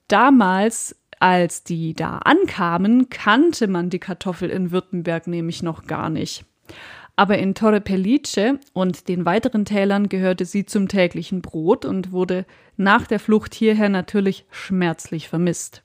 Damals 0.10 0.96
als 1.20 1.64
die 1.64 1.94
da 1.94 2.18
ankamen, 2.18 3.10
kannte 3.10 3.68
man 3.68 3.90
die 3.90 4.00
Kartoffel 4.00 4.50
in 4.50 4.72
Württemberg 4.72 5.28
nämlich 5.28 5.64
noch 5.64 5.88
gar 5.88 6.10
nicht. 6.10 6.46
Aber 7.16 7.38
in 7.38 7.56
Torre 7.56 7.80
Pellice 7.80 8.60
und 8.74 9.08
den 9.08 9.26
weiteren 9.26 9.64
Tälern 9.64 10.10
gehörte 10.10 10.46
sie 10.46 10.66
zum 10.66 10.88
täglichen 10.88 11.42
Brot 11.42 11.86
und 11.86 12.12
wurde 12.12 12.46
nach 12.76 13.08
der 13.08 13.20
Flucht 13.20 13.54
hierher 13.54 13.90
natürlich 13.90 14.46
schmerzlich 14.52 15.30
vermisst. 15.30 15.82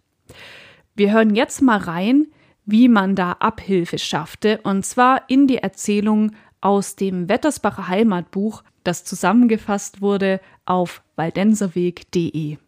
Wir 0.96 1.12
hören 1.12 1.34
jetzt 1.34 1.62
mal 1.62 1.78
rein, 1.78 2.26
wie 2.66 2.88
man 2.88 3.14
da 3.14 3.32
Abhilfe 3.32 3.98
schaffte, 3.98 4.60
und 4.64 4.84
zwar 4.84 5.22
in 5.28 5.46
die 5.46 5.58
Erzählung 5.58 6.32
aus 6.60 6.96
dem 6.96 7.28
Wettersbacher 7.28 7.88
Heimatbuch, 7.88 8.62
das 8.84 9.04
zusammengefasst 9.04 10.00
wurde 10.00 10.40
auf 10.66 11.02
waldenserweg.de. 11.16 12.58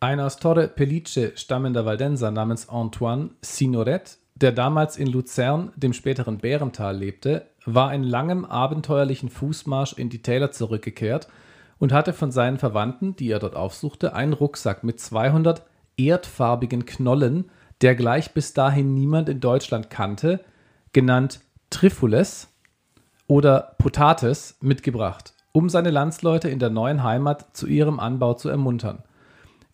Ein 0.00 0.20
aus 0.20 0.36
Torre 0.36 0.68
Pellice 0.68 1.32
stammender 1.36 1.84
Waldenser 1.84 2.30
namens 2.30 2.68
Antoine 2.68 3.30
Signoret 3.40 4.18
der 4.42 4.52
damals 4.52 4.96
in 4.96 5.06
Luzern, 5.06 5.72
dem 5.76 5.92
späteren 5.92 6.38
Bärental, 6.38 6.96
lebte, 6.96 7.46
war 7.64 7.94
in 7.94 8.02
langem 8.02 8.44
abenteuerlichen 8.44 9.28
Fußmarsch 9.28 9.94
in 9.94 10.08
die 10.08 10.22
Täler 10.22 10.50
zurückgekehrt 10.50 11.28
und 11.78 11.92
hatte 11.92 12.12
von 12.12 12.30
seinen 12.30 12.58
Verwandten, 12.58 13.16
die 13.16 13.30
er 13.30 13.38
dort 13.38 13.56
aufsuchte, 13.56 14.14
einen 14.14 14.32
Rucksack 14.32 14.84
mit 14.84 15.00
200 15.00 15.62
erdfarbigen 15.96 16.86
Knollen, 16.86 17.50
der 17.80 17.94
gleich 17.94 18.32
bis 18.32 18.54
dahin 18.54 18.94
niemand 18.94 19.28
in 19.28 19.40
Deutschland 19.40 19.90
kannte, 19.90 20.40
genannt 20.92 21.40
Trifules 21.70 22.48
oder 23.26 23.74
Potates, 23.78 24.56
mitgebracht, 24.60 25.34
um 25.52 25.68
seine 25.68 25.90
Landsleute 25.90 26.48
in 26.48 26.58
der 26.58 26.70
neuen 26.70 27.02
Heimat 27.02 27.56
zu 27.56 27.66
ihrem 27.66 27.98
Anbau 27.98 28.34
zu 28.34 28.48
ermuntern. 28.48 29.02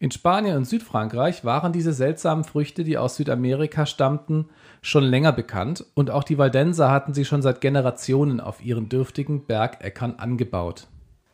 In 0.00 0.12
Spanien 0.12 0.56
und 0.56 0.64
Südfrankreich 0.64 1.44
waren 1.44 1.72
diese 1.72 1.92
seltsamen 1.92 2.44
Früchte, 2.44 2.84
die 2.84 2.98
aus 2.98 3.16
Südamerika 3.16 3.84
stammten, 3.84 4.48
schon 4.80 5.02
länger 5.02 5.32
bekannt 5.32 5.84
und 5.94 6.10
auch 6.10 6.22
die 6.22 6.38
Waldenser 6.38 6.90
hatten 6.90 7.14
sie 7.14 7.24
schon 7.24 7.42
seit 7.42 7.60
Generationen 7.60 8.40
auf 8.40 8.64
ihren 8.64 8.88
dürftigen 8.88 9.46
Bergäckern 9.46 10.14
angebaut. 10.16 10.86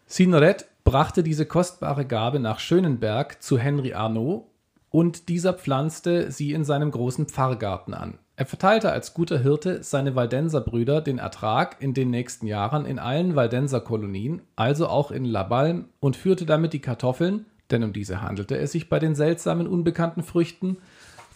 Signoret 0.07 0.67
brachte 0.85 1.23
diese 1.23 1.45
kostbare 1.45 2.07
Gabe 2.07 2.41
nach 2.41 2.59
Schönenberg 2.59 3.43
zu 3.43 3.59
Henry 3.59 3.93
Arnaud 3.93 4.45
und 4.89 5.29
dieser 5.29 5.53
pflanzte 5.53 6.31
sie 6.31 6.53
in 6.53 6.65
seinem 6.65 6.91
großen 6.91 7.27
Pfarrgarten 7.27 7.93
an. 7.93 8.19
Er 8.37 8.47
verteilte 8.47 8.91
als 8.91 9.13
guter 9.13 9.39
Hirte 9.39 9.83
seine 9.83 10.17
Waldenserbrüder 10.17 11.01
den 11.01 11.19
Ertrag 11.19 11.77
in 11.81 11.95
den 11.95 12.11
nächsten 12.11 12.47
Jahren 12.47 12.85
in 12.87 12.99
allen 12.99 13.37
Waldenserkolonien, 13.37 14.43
also 14.57 14.89
auch 14.89 15.11
in 15.11 15.25
Labalm, 15.25 15.87
und 16.01 16.17
führte 16.17 16.47
damit 16.47 16.73
die 16.73 16.81
Kartoffeln, 16.81 17.47
denn 17.75 17.85
um 17.85 17.93
diese 17.93 18.23
handelte 18.23 18.57
es 18.57 18.73
sich 18.73 18.89
bei 18.89 18.99
den 18.99 19.15
seltsamen 19.15 19.67
unbekannten 19.67 20.23
Früchten, 20.23 20.79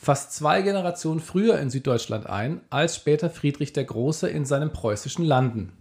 fast 0.01 0.33
zwei 0.33 0.63
Generationen 0.63 1.21
früher 1.21 1.59
in 1.59 1.69
Süddeutschland 1.71 2.27
ein, 2.27 2.61
als 2.71 2.97
später 2.97 3.29
Friedrich 3.29 3.73
der 3.73 3.85
Große 3.85 4.29
in 4.29 4.45
seinen 4.45 4.73
preußischen 4.73 5.25
Landen. 5.25 5.73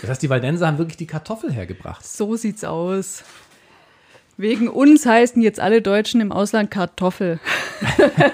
Das 0.00 0.10
heißt, 0.10 0.22
die 0.22 0.30
Waldenser 0.30 0.66
haben 0.66 0.78
wirklich 0.78 0.96
die 0.96 1.06
Kartoffel 1.06 1.52
hergebracht. 1.52 2.06
so 2.06 2.36
sieht's 2.36 2.64
aus. 2.64 3.24
Wegen 4.36 4.68
uns 4.68 5.04
heißen 5.04 5.42
jetzt 5.42 5.58
alle 5.58 5.82
Deutschen 5.82 6.20
im 6.20 6.30
Ausland 6.30 6.70
Kartoffel. 6.70 7.40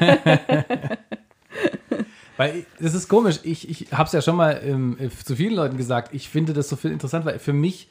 Weil 2.37 2.67
das 2.81 2.95
ist 2.95 3.09
komisch. 3.09 3.41
Ich, 3.45 3.71
ich 3.71 3.93
habe 3.93 4.07
es 4.07 4.13
ja 4.13 4.21
schon 4.21 4.37
mal 4.37 4.61
ähm, 4.65 4.99
zu 5.25 5.37
vielen 5.37 5.55
Leuten 5.55 5.77
gesagt. 5.77 6.13
Ich 6.13 6.29
finde 6.29 6.53
das 6.53 6.69
so 6.69 6.77
viel 6.77 6.91
interessant, 6.91 7.25
weil 7.25 7.39
für 7.39 7.53
mich 7.53 7.89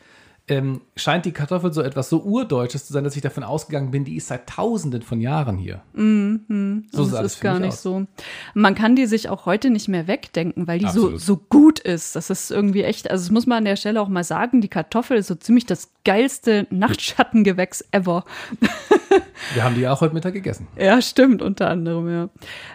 ähm, 0.49 0.82
scheint 0.97 1.25
die 1.25 1.32
Kartoffel 1.32 1.71
so 1.71 1.82
etwas 1.82 2.10
so 2.10 2.21
Urdeutsches 2.21 2.86
zu 2.86 2.91
sein, 2.91 3.06
dass 3.06 3.15
ich 3.15 3.21
davon 3.21 3.43
ausgegangen 3.45 3.91
bin, 3.91 4.03
die 4.03 4.17
ist 4.17 4.27
seit 4.27 4.47
Tausenden 4.47 5.01
von 5.01 5.21
Jahren 5.21 5.58
hier. 5.58 5.82
so 5.93 6.01
Und 6.01 6.86
sah 6.91 7.21
das 7.21 7.36
ist 7.36 7.41
gar 7.41 7.60
nicht 7.60 7.69
aus. 7.73 7.82
so. 7.82 8.06
Man 8.53 8.75
kann 8.75 8.97
die 8.97 9.06
sich 9.06 9.29
auch 9.29 9.45
heute 9.45 9.69
nicht 9.69 9.88
mehr 9.88 10.08
wegdenken, 10.08 10.67
weil 10.67 10.79
die 10.79 10.86
so, 10.86 11.03
Absolut. 11.13 11.21
so 11.21 11.38
gut 11.38 11.79
ist. 11.79 12.17
Das 12.17 12.29
ist 12.29 12.51
irgendwie 12.51 12.84
echt, 12.84 13.10
also 13.10 13.23
das 13.23 13.32
muss 13.32 13.47
man 13.47 13.60
an 13.60 13.65
der 13.65 13.77
Stelle 13.77 14.01
auch 14.01 14.10
mal 14.10 14.25
sagen, 14.25 14.60
die 14.60 14.67
Kartoffel 14.67 15.15
ist 15.15 15.27
so 15.27 15.36
ziemlich 15.36 15.65
das 15.65 15.91
geilste 16.03 16.67
Nachtschattengewächs 16.71 17.86
ever. 17.91 18.25
Wir 19.53 19.63
haben 19.63 19.75
die 19.75 19.88
auch 19.88 20.01
heute 20.01 20.13
Mittag 20.13 20.34
gegessen. 20.34 20.67
Ja, 20.77 21.01
stimmt, 21.01 21.41
unter 21.41 21.69
anderem, 21.69 22.10
ja. 22.10 22.29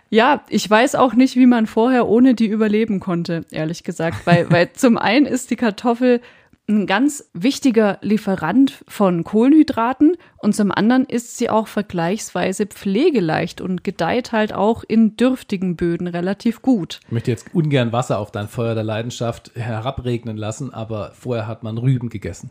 Ja, 0.08 0.42
ich 0.48 0.68
weiß 0.70 0.94
auch 0.94 1.12
nicht, 1.12 1.36
wie 1.36 1.44
man 1.46 1.66
vorher 1.66 2.08
ohne 2.08 2.34
die 2.34 2.46
überleben 2.46 3.00
konnte, 3.00 3.44
ehrlich 3.50 3.84
gesagt. 3.84 4.26
Weil, 4.26 4.50
weil 4.50 4.72
zum 4.72 4.96
einen 4.96 5.26
ist 5.26 5.50
die 5.50 5.56
Kartoffel 5.56 6.22
ein 6.68 6.86
ganz 6.86 7.30
wichtiger 7.32 7.98
Lieferant 8.02 8.84
von 8.86 9.24
Kohlenhydraten 9.24 10.16
und 10.36 10.54
zum 10.54 10.70
anderen 10.70 11.06
ist 11.06 11.38
sie 11.38 11.48
auch 11.48 11.66
vergleichsweise 11.66 12.66
pflegeleicht 12.66 13.60
und 13.60 13.82
gedeiht 13.84 14.32
halt 14.32 14.52
auch 14.52 14.84
in 14.86 15.16
dürftigen 15.16 15.76
Böden 15.76 16.06
relativ 16.06 16.60
gut. 16.60 17.00
Ich 17.06 17.12
möchte 17.12 17.30
jetzt 17.30 17.54
ungern 17.54 17.92
Wasser 17.92 18.18
auf 18.18 18.30
dein 18.30 18.48
Feuer 18.48 18.74
der 18.74 18.84
Leidenschaft 18.84 19.52
herabregnen 19.54 20.36
lassen, 20.36 20.72
aber 20.72 21.12
vorher 21.14 21.46
hat 21.46 21.62
man 21.62 21.78
Rüben 21.78 22.10
gegessen. 22.10 22.50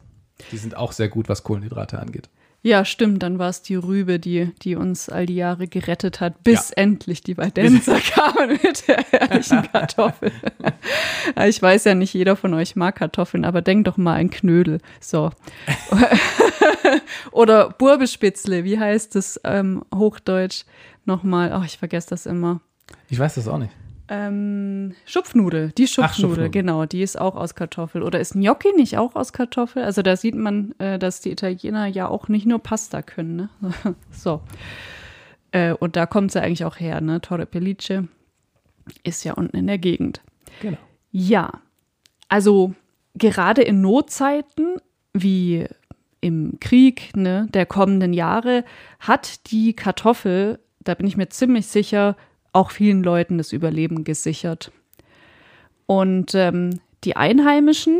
Die 0.51 0.57
sind 0.57 0.75
auch 0.75 0.91
sehr 0.91 1.09
gut, 1.09 1.29
was 1.29 1.43
Kohlenhydrate 1.43 1.99
angeht. 1.99 2.29
Ja, 2.63 2.83
stimmt, 2.83 3.23
dann 3.23 3.39
war 3.39 3.49
es 3.49 3.61
die 3.61 3.75
Rübe, 3.75 4.19
die, 4.19 4.51
die 4.63 4.75
uns 4.75 5.09
all 5.09 5.25
die 5.25 5.35
Jahre 5.35 5.67
gerettet 5.67 6.19
hat, 6.19 6.43
bis 6.43 6.69
Ja. 6.69 6.77
endlich 6.83 7.21
die 7.21 7.37
Weidenser 7.37 7.99
kamen 8.13 8.59
mit 8.61 8.87
der 8.87 8.97
herrlichen 9.11 9.63
Kartoffel. 9.71 10.31
Ich 11.47 11.61
weiß 11.61 11.83
ja 11.83 11.93
nicht, 11.93 12.13
jeder 12.13 12.35
von 12.35 12.53
euch 12.53 12.75
mag 12.75 12.95
Kartoffeln, 12.95 13.45
aber 13.45 13.61
denkt 13.61 13.87
doch 13.87 13.97
mal 13.97 14.17
an 14.19 14.29
Knödel. 14.29 14.79
So. 14.99 15.29
Oder 17.31 17.69
Burbespitzle, 17.69 18.63
wie 18.63 18.79
heißt 18.79 19.15
es 19.15 19.39
ähm, 19.43 19.83
Hochdeutsch 19.93 20.63
nochmal? 21.05 21.51
Ach, 21.53 21.65
ich 21.65 21.77
vergesse 21.77 22.09
das 22.09 22.25
immer. 22.25 22.61
Ich 23.09 23.19
weiß 23.19 23.35
das 23.35 23.47
auch 23.47 23.57
nicht. 23.57 23.71
Ähm, 24.09 24.93
Schupfnudel, 25.05 25.71
die 25.71 25.87
Schupfnudel, 25.87 26.15
Schupfnudel. 26.15 26.49
genau, 26.49 26.85
die 26.85 27.01
ist 27.01 27.19
auch 27.19 27.35
aus 27.35 27.55
Kartoffel. 27.55 28.03
Oder 28.03 28.19
ist 28.19 28.33
Gnocchi 28.33 28.71
nicht 28.75 28.97
auch 28.97 29.15
aus 29.15 29.33
Kartoffel? 29.33 29.83
Also 29.83 30.01
da 30.01 30.15
sieht 30.15 30.35
man, 30.35 30.73
äh, 30.79 30.97
dass 30.97 31.21
die 31.21 31.31
Italiener 31.31 31.87
ja 31.87 32.07
auch 32.07 32.27
nicht 32.27 32.45
nur 32.45 32.59
Pasta 32.59 33.01
können, 33.01 33.35
ne? 33.35 33.49
so. 34.11 34.41
Äh, 35.51 35.73
und 35.73 35.95
da 35.95 36.05
kommt 36.05 36.31
sie 36.31 36.41
eigentlich 36.41 36.65
auch 36.65 36.79
her, 36.79 37.01
ne? 37.01 37.21
Torre 37.21 37.45
Pellice 37.45 38.07
ist 39.03 39.23
ja 39.23 39.33
unten 39.33 39.57
in 39.57 39.67
der 39.67 39.77
Gegend. 39.77 40.21
Genau. 40.61 40.77
Ja, 41.11 41.61
also 42.29 42.73
gerade 43.15 43.61
in 43.61 43.81
Notzeiten 43.81 44.77
wie 45.13 45.65
im 46.21 46.59
Krieg 46.59 47.15
ne, 47.15 47.47
der 47.53 47.65
kommenden 47.65 48.13
Jahre 48.13 48.63
hat 48.99 49.51
die 49.51 49.73
Kartoffel, 49.73 50.59
da 50.79 50.93
bin 50.93 51.07
ich 51.07 51.17
mir 51.17 51.29
ziemlich 51.29 51.67
sicher, 51.67 52.15
auch 52.57 52.71
vielen 52.71 53.03
Leuten 53.03 53.37
das 53.37 53.53
Überleben 53.53 54.03
gesichert. 54.03 54.71
Und 55.85 56.35
ähm, 56.35 56.79
die 57.03 57.15
Einheimischen, 57.15 57.99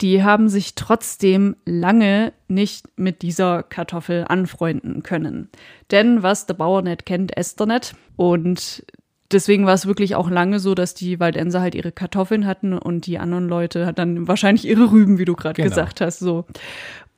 die 0.00 0.22
haben 0.22 0.48
sich 0.48 0.74
trotzdem 0.74 1.56
lange 1.66 2.32
nicht 2.48 2.86
mit 2.96 3.22
dieser 3.22 3.62
Kartoffel 3.62 4.24
anfreunden 4.28 5.02
können. 5.02 5.48
Denn 5.90 6.22
was 6.22 6.46
der 6.46 6.54
Bauer 6.54 6.82
nicht 6.82 7.06
kennt, 7.06 7.36
esst 7.36 7.60
er 7.60 7.66
nicht. 7.66 7.94
Und 8.16 8.84
deswegen 9.32 9.66
war 9.66 9.74
es 9.74 9.86
wirklich 9.86 10.14
auch 10.14 10.30
lange 10.30 10.58
so, 10.60 10.74
dass 10.74 10.94
die 10.94 11.20
Waldenser 11.20 11.60
halt 11.60 11.74
ihre 11.74 11.92
Kartoffeln 11.92 12.46
hatten 12.46 12.78
und 12.78 13.06
die 13.06 13.18
anderen 13.18 13.48
Leute 13.48 13.86
hat 13.86 13.98
dann 13.98 14.28
wahrscheinlich 14.28 14.66
ihre 14.66 14.90
Rüben, 14.90 15.18
wie 15.18 15.24
du 15.24 15.34
gerade 15.34 15.54
Genau. 15.56 15.68
gesagt 15.68 16.00
hast. 16.00 16.18
So. 16.20 16.44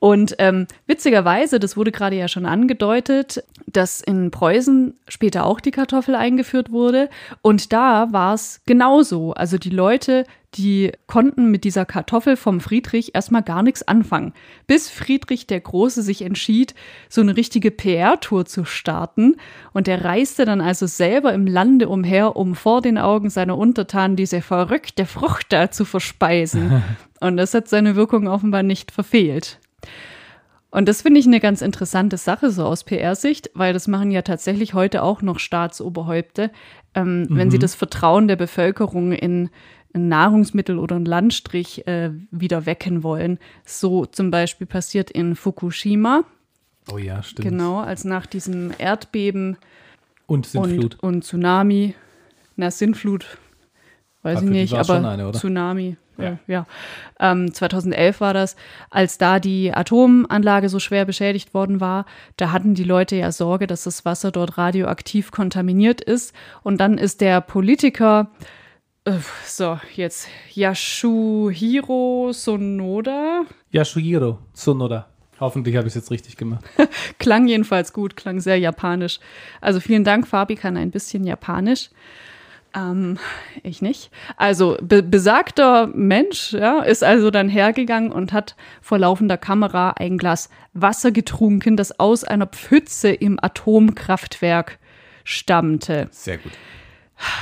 Und 0.03 0.35
ähm, 0.39 0.67
witzigerweise, 0.85 1.61
das 1.61 1.77
wurde 1.77 1.93
gerade 1.93 2.17
ja 2.17 2.27
schon 2.27 2.45
angedeutet, 2.45 3.41
dass 3.67 4.01
in 4.01 4.31
Preußen 4.31 4.95
später 5.07 5.45
auch 5.45 5.61
die 5.61 5.71
Kartoffel 5.71 6.15
eingeführt 6.15 6.73
wurde. 6.73 7.09
Und 7.41 7.71
da 7.71 8.11
war 8.11 8.33
es 8.33 8.59
genauso. 8.65 9.31
Also 9.31 9.57
die 9.57 9.69
Leute, 9.69 10.25
die 10.55 10.91
konnten 11.07 11.51
mit 11.51 11.63
dieser 11.63 11.85
Kartoffel 11.85 12.35
vom 12.35 12.59
Friedrich 12.59 13.15
erstmal 13.15 13.43
gar 13.43 13.63
nichts 13.63 13.87
anfangen. 13.87 14.33
Bis 14.67 14.89
Friedrich 14.89 15.47
der 15.47 15.61
Große 15.61 16.01
sich 16.01 16.21
entschied, 16.21 16.75
so 17.07 17.21
eine 17.21 17.37
richtige 17.37 17.71
PR-Tour 17.71 18.43
zu 18.43 18.65
starten. 18.65 19.37
Und 19.71 19.87
er 19.87 20.03
reiste 20.03 20.43
dann 20.43 20.59
also 20.59 20.85
selber 20.85 21.33
im 21.33 21.47
Lande 21.47 21.87
umher, 21.87 22.35
um 22.35 22.55
vor 22.55 22.81
den 22.81 22.97
Augen 22.97 23.29
seiner 23.29 23.57
Untertanen 23.57 24.17
diese 24.17 24.41
verrückte 24.41 25.05
Frucht 25.05 25.53
da 25.53 25.71
zu 25.71 25.85
verspeisen. 25.85 26.83
Und 27.21 27.37
das 27.37 27.53
hat 27.53 27.69
seine 27.69 27.95
Wirkung 27.95 28.27
offenbar 28.27 28.63
nicht 28.63 28.91
verfehlt. 28.91 29.59
Und 30.75 30.89
das 30.89 31.03
finde 31.03 31.19
ich 31.19 31.27
eine 31.27 31.39
ganz 31.39 31.61
interessante 31.61 32.17
Sache 32.17 32.49
so 32.49 32.65
aus 32.65 32.83
PR-Sicht, 32.83 33.51
weil 33.53 33.73
das 33.73 33.87
machen 33.87 34.09
ja 34.09 34.23
tatsächlich 34.23 34.73
heute 34.73 35.03
auch 35.03 35.21
noch 35.21 35.37
Staatsoberhäupte, 35.37 36.49
ähm, 36.95 37.27
wenn 37.29 37.51
sie 37.51 37.59
das 37.59 37.75
Vertrauen 37.75 38.27
der 38.27 38.37
Bevölkerung 38.37 39.11
in 39.11 39.51
ein 39.93 40.07
Nahrungsmittel 40.07 40.79
oder 40.79 40.95
einen 40.95 41.05
Landstrich 41.05 41.85
äh, 41.85 42.09
wieder 42.31 42.65
wecken 42.65 43.03
wollen. 43.03 43.37
So 43.63 44.07
zum 44.07 44.31
Beispiel 44.31 44.65
passiert 44.65 45.11
in 45.11 45.35
Fukushima, 45.35 46.23
Oh 46.91 46.97
ja, 46.97 47.21
stimmt. 47.21 47.47
genau, 47.49 47.77
als 47.79 48.03
nach 48.03 48.25
diesem 48.25 48.71
Erdbeben 48.79 49.57
Und 50.25 50.47
Sintflut. 50.47 50.95
und, 50.95 51.03
und 51.03 51.23
Tsunami, 51.23 51.93
na 52.55 52.71
Sintflut, 52.71 53.37
weiß 54.23 54.39
Ah, 54.39 54.43
ich 54.43 54.49
nicht, 54.49 54.73
aber 54.73 55.07
eine? 55.07 55.31
Tsunami, 55.33 55.97
Ja. 56.17 56.23
ja, 56.23 56.37
ja. 56.47 56.65
Ähm, 57.19 57.53
2011 57.53 58.21
war 58.21 58.33
das, 58.33 58.55
als 58.89 59.17
da 59.17 59.39
die 59.39 59.73
Atomanlage 59.73 60.69
so 60.69 60.79
schwer 60.79 61.05
beschädigt 61.05 61.53
worden 61.53 61.79
war, 61.79 62.05
da 62.37 62.51
hatten 62.51 62.75
die 62.75 62.83
Leute 62.83 63.15
ja 63.15 63.31
Sorge, 63.31 63.67
dass 63.67 63.83
das 63.83 64.05
Wasser 64.05 64.31
dort 64.31 64.57
radioaktiv 64.57 65.31
kontaminiert 65.31 66.01
ist 66.01 66.33
und 66.61 66.79
dann 66.79 66.97
ist 66.97 67.21
der 67.21 67.41
Politiker 67.41 68.29
äh, 69.05 69.13
so, 69.45 69.79
jetzt 69.95 70.27
Yashuhiro 70.53 72.31
Sonoda. 72.31 73.43
Yashuhiro 73.71 74.39
Tsunoda. 74.53 75.07
Hoffentlich 75.39 75.75
habe 75.75 75.87
ich 75.87 75.91
es 75.91 75.95
jetzt 75.95 76.11
richtig 76.11 76.37
gemacht. 76.37 76.63
Klang 77.19 77.47
jedenfalls 77.47 77.91
gut, 77.91 78.15
klang 78.15 78.39
sehr 78.39 78.57
japanisch. 78.59 79.19
Also 79.59 79.79
vielen 79.79 80.05
Dank, 80.05 80.27
Fabi 80.27 80.55
kann 80.55 80.77
ein 80.77 80.91
bisschen 80.91 81.25
japanisch. 81.25 81.89
Ähm, 82.75 83.19
ich 83.61 83.81
nicht. 83.81 84.11
Also 84.37 84.77
be 84.81 85.03
besagter 85.03 85.87
Mensch 85.87 86.53
ja, 86.53 86.81
ist 86.81 87.03
also 87.03 87.29
dann 87.29 87.49
hergegangen 87.49 88.11
und 88.11 88.33
hat 88.33 88.55
vor 88.81 88.97
laufender 88.97 89.37
Kamera 89.37 89.91
ein 89.91 90.17
Glas 90.17 90.49
Wasser 90.73 91.11
getrunken, 91.11 91.77
das 91.77 91.99
aus 91.99 92.23
einer 92.23 92.47
Pfütze 92.47 93.09
im 93.09 93.37
Atomkraftwerk 93.41 94.79
stammte. 95.23 96.07
Sehr 96.11 96.37
gut. 96.37 96.51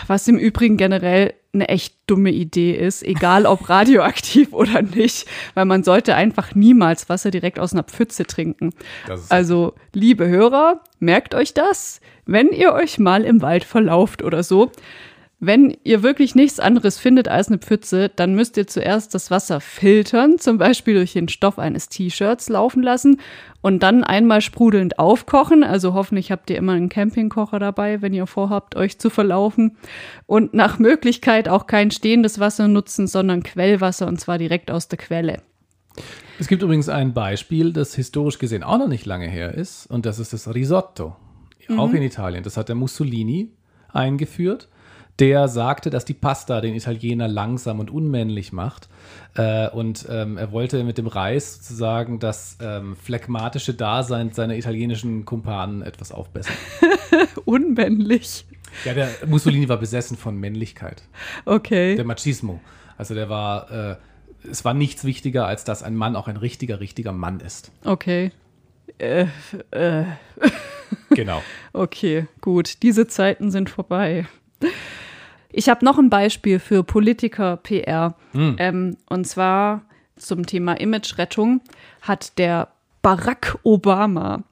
Was 0.08 0.28
im 0.28 0.38
Übrigen 0.38 0.78
generell 0.78 1.34
eine 1.54 1.68
echt 1.68 1.96
dumme 2.08 2.32
Idee 2.32 2.74
ist, 2.74 3.04
egal 3.04 3.46
ob 3.46 3.70
radioaktiv 3.70 4.54
oder 4.54 4.82
nicht, 4.82 5.28
weil 5.54 5.66
man 5.66 5.84
sollte 5.84 6.16
einfach 6.16 6.56
niemals 6.56 7.10
Wasser 7.10 7.32
direkt 7.32 7.60
aus 7.60 7.74
einer 7.74 7.84
Pfütze 7.84 8.26
trinken. 8.26 8.72
Also, 9.30 9.74
liebe 9.94 10.28
Hörer, 10.28 10.82
merkt 11.00 11.36
euch 11.36 11.54
das, 11.54 12.00
wenn 12.26 12.50
ihr 12.50 12.74
euch 12.74 13.00
mal 13.00 13.24
im 13.24 13.42
Wald 13.42 13.64
verlauft 13.64 14.24
oder 14.24 14.44
so. 14.44 14.72
Wenn 15.44 15.76
ihr 15.84 16.04
wirklich 16.04 16.36
nichts 16.36 16.60
anderes 16.60 17.00
findet 17.00 17.28
als 17.28 17.48
eine 17.48 17.58
Pfütze, 17.58 18.10
dann 18.16 18.36
müsst 18.36 18.58
ihr 18.58 18.68
zuerst 18.68 19.16
das 19.16 19.32
Wasser 19.32 19.60
filtern, 19.60 20.38
zum 20.38 20.60
Beispiel 20.60 20.94
durch 20.94 21.14
den 21.14 21.30
Stoff 21.30 21.58
eines 21.58 21.90
T-Shirts 21.90 22.48
laufen 22.48 22.84
lassen 22.84 23.20
und 23.62 23.82
dann 23.82 24.04
einmal 24.04 24.42
sprudelnd 24.42 25.00
aufkochen. 25.00 25.64
Also 25.64 25.96
hoffentlich 25.96 26.32
habt 26.32 26.52
ihr 26.52 26.58
immer 26.58 26.74
einen 26.74 26.90
Campingkocher 26.90 27.58
dabei, 27.58 28.04
wenn 28.04 28.14
ihr 28.14 28.28
vorhabt, 28.28 28.76
euch 28.76 29.00
zu 29.00 29.10
verlaufen. 29.10 29.78
Und 30.28 30.54
nach 30.54 30.78
Möglichkeit 30.78 31.50
auch 31.50 31.66
kein 31.66 31.90
stehendes 31.90 32.40
Wasser 32.40 32.68
nutzen, 32.68 33.08
sondern 33.08 33.42
Quellwasser 33.42 34.08
und 34.08 34.20
zwar 34.20 34.38
direkt 34.38 34.70
aus 34.70 34.90
der 34.90 35.00
Quelle. 35.00 35.42
Es 36.38 36.48
gibt 36.48 36.62
übrigens 36.62 36.88
ein 36.88 37.16
Beispiel, 37.16 37.74
das 37.74 37.96
historisch 37.96 38.38
gesehen 38.38 38.62
auch 38.62 38.78
noch 38.78 38.88
nicht 38.88 39.08
lange 39.08 39.28
her 39.28 39.56
ist, 39.56 39.88
und 39.88 40.06
das 40.06 40.20
ist 40.20 40.34
das 40.34 40.54
Risotto. 40.54 41.16
Auch 41.78 41.90
Mhm. 41.90 41.96
in 41.96 42.04
Italien. 42.04 42.44
Das 42.44 42.58
hat 42.58 42.70
der 42.70 42.76
Mussolini 42.76 43.50
eingeführt. 43.92 44.70
Der 45.20 45.48
sagte, 45.48 45.90
dass 45.90 46.06
die 46.06 46.14
Pasta 46.14 46.62
den 46.62 46.74
Italiener 46.74 47.28
langsam 47.28 47.80
und 47.80 47.92
unmännlich 47.92 48.54
macht. 48.54 48.90
Äh, 49.36 49.70
und 49.70 50.08
ähm, 50.10 50.38
er 50.38 50.52
wollte 50.52 50.84
mit 50.84 50.98
dem 50.98 51.08
Reis 51.08 51.56
sozusagen 51.56 52.20
das 52.20 52.58
ähm, 52.62 52.96
phlegmatische 52.96 53.74
Dasein 53.74 54.32
seiner 54.32 54.56
italienischen 54.56 55.26
Kumpanen 55.26 55.82
etwas 55.82 56.12
aufbessern. 56.12 56.56
Unmännlich. 57.46 58.46
Ja, 58.86 58.94
der 58.94 59.10
Mussolini 59.28 59.68
war 59.70 59.78
besessen 59.78 60.18
von 60.18 60.38
Männlichkeit. 60.38 61.04
Okay. 61.46 61.96
Der 61.96 62.06
Machismo. 62.06 62.60
Also 62.98 63.14
der 63.14 63.30
war, 63.30 63.72
äh, 63.72 63.96
es 64.50 64.66
war 64.66 64.74
nichts 64.74 65.04
wichtiger, 65.04 65.46
als 65.46 65.64
dass 65.64 65.84
ein 65.84 65.96
Mann 65.96 66.16
auch 66.16 66.28
ein 66.28 66.38
richtiger, 66.38 66.80
richtiger 66.80 67.12
Mann 67.12 67.42
ist. 67.42 67.72
Okay. 67.84 68.32
Äh, 68.98 69.28
äh, 69.72 70.04
Genau. 71.16 71.42
okay, 71.74 72.28
gut. 72.42 72.82
Diese 72.84 73.08
Zeiten 73.08 73.52
sind 73.52 73.70
vorbei. 73.70 74.28
Ich 75.52 75.70
habe 75.70 75.84
noch 75.84 75.98
ein 75.98 76.10
Beispiel 76.10 76.60
für 76.60 76.84
Politiker-PR. 76.84 78.16
Ähm, 78.58 78.98
und 79.10 79.28
zwar 79.28 79.82
zum 80.16 80.46
Thema 80.46 80.74
Image-Rettung 80.74 81.62
hat 82.02 82.38
der 82.38 82.70
Barack 83.02 83.58
Obama 83.64 84.44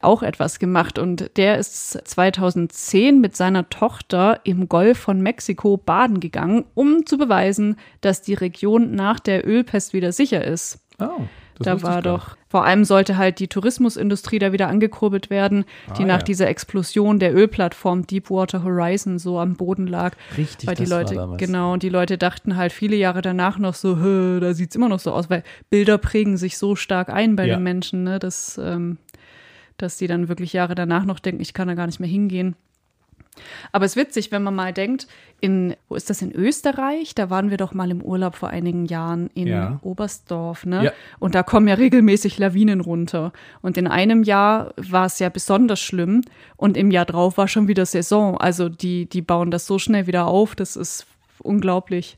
auch 0.00 0.22
etwas 0.22 0.58
gemacht. 0.58 0.98
Und 0.98 1.36
der 1.36 1.58
ist 1.58 1.92
2010 2.06 3.20
mit 3.20 3.34
seiner 3.34 3.68
Tochter 3.70 4.40
im 4.44 4.68
Golf 4.68 4.98
von 4.98 5.20
Mexiko 5.20 5.76
baden 5.78 6.20
gegangen, 6.20 6.64
um 6.74 7.06
zu 7.06 7.16
beweisen, 7.16 7.76
dass 8.02 8.22
die 8.22 8.34
Region 8.34 8.94
nach 8.94 9.20
der 9.20 9.46
Ölpest 9.46 9.94
wieder 9.94 10.12
sicher 10.12 10.44
ist. 10.44 10.80
Oh, 11.00 11.22
das 11.58 11.64
Da 11.64 11.82
war 11.82 12.02
doch, 12.02 12.36
vor 12.48 12.64
allem 12.64 12.84
sollte 12.84 13.16
halt 13.16 13.38
die 13.38 13.48
Tourismusindustrie 13.48 14.38
da 14.38 14.52
wieder 14.52 14.68
angekurbelt 14.68 15.30
werden, 15.30 15.64
die 15.96 16.02
Ah, 16.02 16.06
nach 16.06 16.18
ja. 16.18 16.24
dieser 16.24 16.48
Explosion 16.48 17.18
der 17.18 17.34
Ölplattform 17.34 18.06
Deepwater 18.06 18.62
Horizon 18.64 19.18
so 19.18 19.38
am 19.38 19.54
Boden 19.54 19.86
lag. 19.86 20.16
Richtig, 20.36 20.66
weil 20.68 20.74
die 20.76 20.82
das 20.84 20.90
war 20.90 20.98
Leute, 21.00 21.14
damals. 21.14 21.38
genau, 21.38 21.72
und 21.72 21.82
die 21.82 21.88
Leute 21.88 22.18
dachten 22.18 22.56
halt 22.56 22.72
viele 22.72 22.96
Jahre 22.96 23.22
danach 23.22 23.58
noch 23.58 23.74
so, 23.74 23.96
"Hö, 23.98 24.40
da 24.40 24.54
sieht's 24.54 24.76
immer 24.76 24.88
noch 24.88 25.00
so 25.00 25.12
aus, 25.12 25.30
weil 25.30 25.42
Bilder 25.70 25.98
prägen 25.98 26.36
sich 26.36 26.58
so 26.58 26.76
stark 26.76 27.08
ein 27.08 27.36
bei 27.36 27.46
Ja. 27.46 27.54
den 27.56 27.62
Menschen, 27.62 28.04
ne, 28.04 28.18
dass, 28.18 28.58
ähm, 28.62 28.98
dass 29.76 29.96
die 29.96 30.06
dann 30.06 30.28
wirklich 30.28 30.52
Jahre 30.52 30.74
danach 30.74 31.04
noch 31.04 31.18
denken, 31.18 31.40
ich 31.42 31.52
kann 31.54 31.68
da 31.68 31.74
gar 31.74 31.86
nicht 31.86 32.00
mehr 32.00 32.08
hingehen. 32.08 32.54
Aber 33.72 33.84
es 33.84 33.92
ist 33.92 33.96
witzig, 33.96 34.32
wenn 34.32 34.42
man 34.42 34.54
mal 34.54 34.72
denkt, 34.72 35.06
in, 35.40 35.74
wo 35.88 35.94
ist 35.94 36.08
das 36.10 36.22
in 36.22 36.32
Österreich? 36.32 37.14
Da 37.14 37.30
waren 37.30 37.50
wir 37.50 37.56
doch 37.56 37.74
mal 37.74 37.90
im 37.90 38.02
Urlaub 38.02 38.34
vor 38.36 38.48
einigen 38.48 38.86
Jahren 38.86 39.28
in 39.34 39.48
Ja. 39.48 39.78
Oberstdorf, 39.82 40.64
ne? 40.64 40.84
Ja. 40.84 40.92
Und 41.18 41.34
da 41.34 41.42
kommen 41.42 41.68
ja 41.68 41.74
regelmäßig 41.74 42.38
Lawinen 42.38 42.80
runter. 42.80 43.32
Und 43.60 43.76
in 43.76 43.86
einem 43.86 44.22
Jahr 44.22 44.72
war 44.76 45.06
es 45.06 45.18
ja 45.18 45.28
besonders 45.28 45.80
schlimm 45.80 46.22
und 46.56 46.76
im 46.76 46.90
Jahr 46.90 47.04
drauf 47.04 47.36
war 47.36 47.48
schon 47.48 47.68
wieder 47.68 47.86
Saison. 47.86 48.38
Also 48.38 48.68
die, 48.68 49.06
die 49.06 49.22
bauen 49.22 49.50
das 49.50 49.66
so 49.66 49.78
schnell 49.78 50.06
wieder 50.06 50.26
auf, 50.26 50.54
das 50.54 50.76
ist 50.76 51.06
unglaublich. 51.40 52.16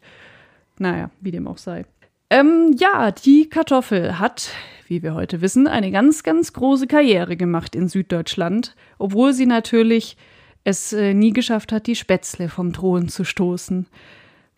Naja, 0.78 1.10
wie 1.20 1.30
dem 1.30 1.48
auch 1.48 1.58
sei. 1.58 1.84
Ähm, 2.28 2.74
ja, 2.78 3.12
die 3.12 3.48
Kartoffel 3.48 4.18
hat, 4.18 4.50
wie 4.88 5.02
wir 5.02 5.14
heute 5.14 5.40
wissen, 5.40 5.66
eine 5.66 5.90
ganz, 5.90 6.22
ganz 6.22 6.52
große 6.52 6.86
Karriere 6.86 7.36
gemacht 7.36 7.76
in 7.76 7.88
Süddeutschland, 7.88 8.74
obwohl 8.98 9.32
sie 9.32 9.46
natürlich 9.46 10.16
es 10.66 10.92
äh, 10.92 11.14
nie 11.14 11.32
geschafft 11.32 11.70
hat, 11.70 11.86
die 11.86 11.94
Spätzle 11.94 12.48
vom 12.48 12.72
Thron 12.72 13.08
zu 13.08 13.22
stoßen. 13.24 13.86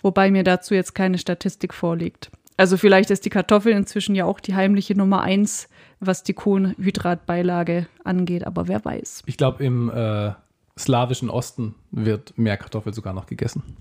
Wobei 0.01 0.31
mir 0.31 0.42
dazu 0.42 0.75
jetzt 0.75 0.94
keine 0.94 1.18
Statistik 1.18 1.75
vorliegt. 1.75 2.31
Also 2.57 2.77
vielleicht 2.77 3.11
ist 3.11 3.27
die 3.27 3.31
Kartoffel 3.31 3.73
inzwischen 3.73 4.14
ja 4.14 4.25
auch 4.25 4.40
die 4.40 4.55
heimliche 4.55 4.94
Nummer 4.94 5.21
eins, 5.21 5.68
was 6.01 6.23
die 6.23 6.33
Kohlenhydratbeilage 6.33 7.88
angeht, 8.05 8.47
aber 8.47 8.68
wer 8.68 8.85
weiß. 8.85 9.23
Ich 9.27 9.37
glaube, 9.37 9.62
im 9.62 9.90
äh, 9.90 10.33
slawischen 10.79 11.29
Osten 11.29 11.75
wird 11.90 12.37
mehr 12.38 12.57
Kartoffel 12.57 12.94
sogar 12.94 13.12
noch 13.12 13.27
gegessen. 13.27 13.77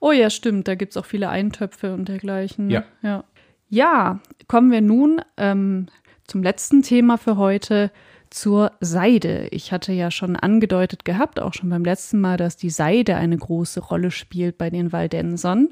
Oh 0.00 0.12
ja, 0.12 0.30
stimmt, 0.30 0.66
da 0.66 0.76
gibt 0.76 0.92
es 0.92 0.96
auch 0.96 1.04
viele 1.04 1.28
Eintöpfe 1.28 1.92
und 1.92 2.08
dergleichen. 2.08 2.68
ne? 2.68 2.74
Ja. 2.74 2.84
ja. 3.02 3.24
Ja, 3.68 4.20
kommen 4.46 4.70
wir 4.70 4.80
nun 4.80 5.20
ähm, 5.36 5.88
zum 6.26 6.42
letzten 6.42 6.82
Thema 6.82 7.18
für 7.18 7.36
heute, 7.36 7.90
zur 8.34 8.72
Seide. 8.80 9.46
Ich 9.52 9.70
hatte 9.70 9.92
ja 9.92 10.10
schon 10.10 10.34
angedeutet 10.34 11.04
gehabt, 11.04 11.38
auch 11.38 11.54
schon 11.54 11.70
beim 11.70 11.84
letzten 11.84 12.20
Mal, 12.20 12.36
dass 12.36 12.56
die 12.56 12.68
Seide 12.68 13.14
eine 13.14 13.36
große 13.36 13.78
Rolle 13.78 14.10
spielt 14.10 14.58
bei 14.58 14.70
den 14.70 14.92
Waldensern. 14.92 15.68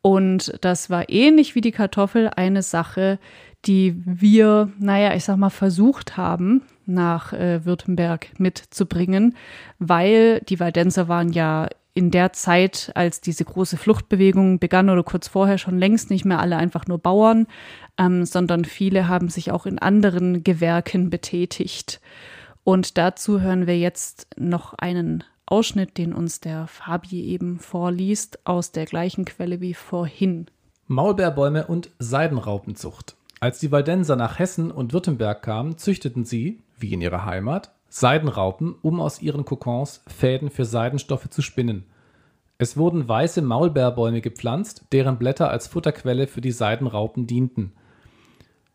Und 0.00 0.54
das 0.62 0.88
war 0.88 1.10
ähnlich 1.10 1.54
wie 1.54 1.60
die 1.60 1.70
Kartoffel 1.70 2.30
eine 2.34 2.62
Sache, 2.62 3.18
die 3.66 4.00
wir, 4.06 4.70
naja, 4.78 5.14
ich 5.14 5.24
sag 5.24 5.36
mal, 5.36 5.50
versucht 5.50 6.16
haben, 6.16 6.62
nach 6.86 7.34
äh, 7.34 7.66
Württemberg 7.66 8.28
mitzubringen, 8.38 9.36
weil 9.78 10.40
die 10.48 10.60
Waldenser 10.60 11.08
waren 11.08 11.30
ja 11.30 11.68
in 11.94 12.10
der 12.10 12.32
Zeit, 12.32 12.90
als 12.94 13.20
diese 13.20 13.44
große 13.44 13.76
Fluchtbewegung 13.76 14.58
begann 14.58 14.88
oder 14.88 15.02
kurz 15.02 15.28
vorher 15.28 15.58
schon 15.58 15.78
längst 15.78 16.10
nicht 16.10 16.24
mehr 16.24 16.40
alle 16.40 16.56
einfach 16.56 16.86
nur 16.86 16.98
Bauern, 16.98 17.46
ähm, 17.98 18.24
sondern 18.24 18.64
viele 18.64 19.08
haben 19.08 19.28
sich 19.28 19.50
auch 19.50 19.66
in 19.66 19.78
anderen 19.78 20.42
Gewerken 20.42 21.10
betätigt. 21.10 22.00
Und 22.64 22.96
dazu 22.96 23.40
hören 23.40 23.66
wir 23.66 23.78
jetzt 23.78 24.28
noch 24.36 24.74
einen 24.74 25.24
Ausschnitt, 25.44 25.98
den 25.98 26.14
uns 26.14 26.40
der 26.40 26.66
Fabi 26.66 27.24
eben 27.26 27.58
vorliest, 27.58 28.38
aus 28.46 28.72
der 28.72 28.86
gleichen 28.86 29.24
Quelle 29.24 29.60
wie 29.60 29.74
vorhin. 29.74 30.46
Maulbeerbäume 30.86 31.66
und 31.66 31.90
Seidenraupenzucht. 31.98 33.16
Als 33.40 33.58
die 33.58 33.72
Waldenser 33.72 34.16
nach 34.16 34.38
Hessen 34.38 34.70
und 34.70 34.92
Württemberg 34.92 35.42
kamen, 35.42 35.76
züchteten 35.76 36.24
sie, 36.24 36.60
wie 36.78 36.92
in 36.92 37.00
ihrer 37.00 37.24
Heimat, 37.26 37.72
Seidenraupen, 37.94 38.74
um 38.80 39.00
aus 39.00 39.20
ihren 39.20 39.44
Kokons 39.44 40.02
Fäden 40.06 40.48
für 40.48 40.64
Seidenstoffe 40.64 41.28
zu 41.28 41.42
spinnen. 41.42 41.84
Es 42.56 42.78
wurden 42.78 43.06
weiße 43.06 43.42
Maulbeerbäume 43.42 44.22
gepflanzt, 44.22 44.86
deren 44.92 45.18
Blätter 45.18 45.50
als 45.50 45.66
Futterquelle 45.66 46.26
für 46.26 46.40
die 46.40 46.52
Seidenraupen 46.52 47.26
dienten. 47.26 47.72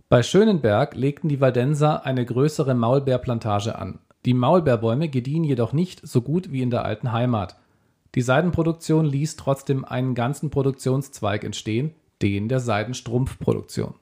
Bei 0.08 0.22
Schönenberg 0.22 0.94
legten 0.94 1.30
die 1.30 1.42
Waldenser 1.42 2.06
eine 2.06 2.26
größere 2.26 2.76
Maulbeerplantage 2.76 3.80
an. 3.80 3.98
Die 4.26 4.36
Maulbeerbäume 4.36 5.10
gediehen 5.10 5.44
jedoch 5.44 5.74
nicht 5.74 6.06
so 6.08 6.22
gut 6.22 6.52
wie 6.52 6.62
in 6.62 6.70
der 6.70 6.86
alten 6.86 7.12
Heimat. 7.12 7.58
Die 8.14 8.22
Seidenproduktion 8.22 9.06
ließ 9.06 9.36
trotzdem 9.36 9.84
einen 9.84 10.14
ganzen 10.14 10.52
Produktionszweig 10.52 11.44
entstehen, 11.44 11.96
den 12.22 12.50
der 12.50 12.60
Seidenstrumpfproduktion. 12.60 13.96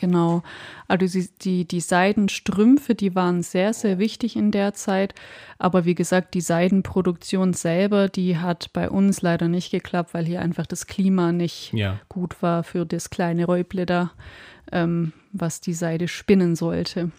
Genau. 0.00 0.44
Also 0.86 1.06
die, 1.06 1.28
die, 1.42 1.66
die 1.66 1.80
Seidenstrümpfe, 1.80 2.94
die 2.94 3.16
waren 3.16 3.42
sehr, 3.42 3.74
sehr 3.74 3.98
wichtig 3.98 4.36
in 4.36 4.52
der 4.52 4.74
Zeit. 4.74 5.12
Aber 5.58 5.84
wie 5.84 5.96
gesagt, 5.96 6.34
die 6.34 6.40
Seidenproduktion 6.40 7.52
selber, 7.52 8.08
die 8.08 8.38
hat 8.38 8.72
bei 8.72 8.88
uns 8.88 9.22
leider 9.22 9.48
nicht 9.48 9.72
geklappt, 9.72 10.14
weil 10.14 10.24
hier 10.24 10.40
einfach 10.40 10.66
das 10.66 10.86
Klima 10.86 11.32
nicht 11.32 11.72
Ja. 11.72 11.98
gut 12.08 12.40
war 12.42 12.62
für 12.62 12.86
das 12.86 13.10
kleine 13.10 13.46
Räuble 13.46 13.86
da, 13.86 14.12
ähm, 14.70 15.12
was 15.32 15.60
die 15.60 15.74
Seide 15.74 16.06
spinnen 16.06 16.54
sollte. 16.54 17.10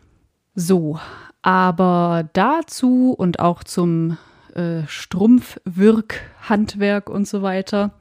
So, 0.56 1.02
aber 1.42 2.30
dazu 2.32 3.13
und 3.18 3.39
auch 3.39 3.65
zum 3.65 4.18
äh, 4.56 4.84
Strumpfwirkhandwerk 4.88 7.10
und 7.10 7.28
so 7.28 7.42
weiter 7.42 7.92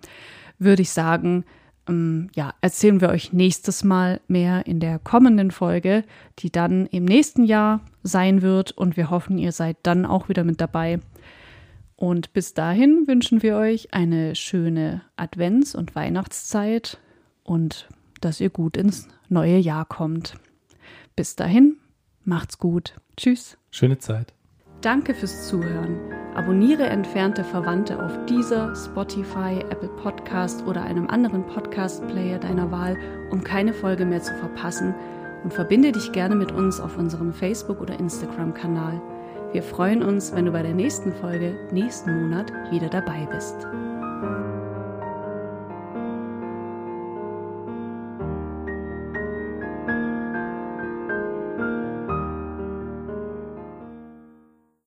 würde 0.61 0.83
ich 0.83 0.91
sagen, 0.91 1.45
ähm, 1.89 2.31
ja, 2.35 2.55
erzählen 2.61 3.01
wir 3.01 3.09
euch 3.09 3.33
nächstes 3.33 3.85
Mal 3.85 4.21
mehr 4.29 4.67
in 4.67 4.81
der 4.81 4.99
kommenden 4.99 5.51
Folge, 5.51 6.05
die 6.39 6.51
dann 6.51 6.87
im 6.87 7.05
nächsten 7.05 7.45
Jahr 7.45 7.81
sein 8.03 8.43
wird 8.43 8.73
und 8.73 8.97
wir 8.97 9.11
hoffen, 9.11 9.39
ihr 9.39 9.53
seid 9.53 9.77
dann 9.83 10.07
auch 10.07 10.29
wieder 10.29 10.45
mit 10.45 10.61
dabei. 10.61 11.01
Und 11.97 12.33
bis 12.33 12.55
dahin 12.55 13.09
wünschen 13.09 13.43
wir 13.43 13.57
euch 13.57 13.93
eine 13.93 14.37
schöne 14.37 15.03
Advents- 15.17 15.75
und 15.75 15.97
Weihnachtszeit 15.97 16.99
und 17.43 17.89
dass 18.21 18.41
ihr 18.41 18.51
gut 18.51 18.77
ins 18.77 19.09
neue 19.29 19.59
Jahr 19.59 19.85
kommt. 19.85 20.35
Bis 21.17 21.35
dahin, 21.35 21.77
macht's 22.25 22.59
gut. 22.59 22.95
Tschüss. 23.17 23.59
Schöne 23.71 23.99
Zeit. 23.99 24.38
Danke 24.81 25.13
fürs 25.13 25.49
Zuhören. 25.49 25.99
Abonniere 26.37 26.85
entfernte 26.85 27.43
Verwandte 27.43 28.01
auf 28.01 28.13
dieser, 28.27 28.77
Spotify, 28.77 29.59
Apple 29.71 29.89
Podcast 30.01 30.65
oder 30.69 30.83
einem 30.83 31.09
anderen 31.09 31.45
Podcast-Player 31.45 32.39
deiner 32.39 32.71
Wahl, 32.71 32.97
um 33.33 33.43
keine 33.43 33.73
Folge 33.73 34.05
mehr 34.05 34.23
zu 34.23 34.33
verpassen 34.35 34.95
und 35.43 35.53
verbinde 35.53 35.91
dich 35.91 36.13
gerne 36.13 36.37
mit 36.37 36.53
uns 36.53 36.79
auf 36.79 36.97
unserem 36.97 37.33
Facebook- 37.33 37.81
oder 37.81 37.99
Instagram-Kanal. 37.99 39.01
Wir 39.53 39.65
freuen 39.65 40.01
uns, 40.01 40.33
wenn 40.33 40.45
du 40.45 40.53
bei 40.53 40.63
der 40.63 40.75
nächsten 40.75 41.13
Folge 41.13 41.59
nächsten 41.73 42.23
Monat 42.23 42.53
wieder 42.71 42.89
dabei 42.89 43.27
bist. 43.33 43.67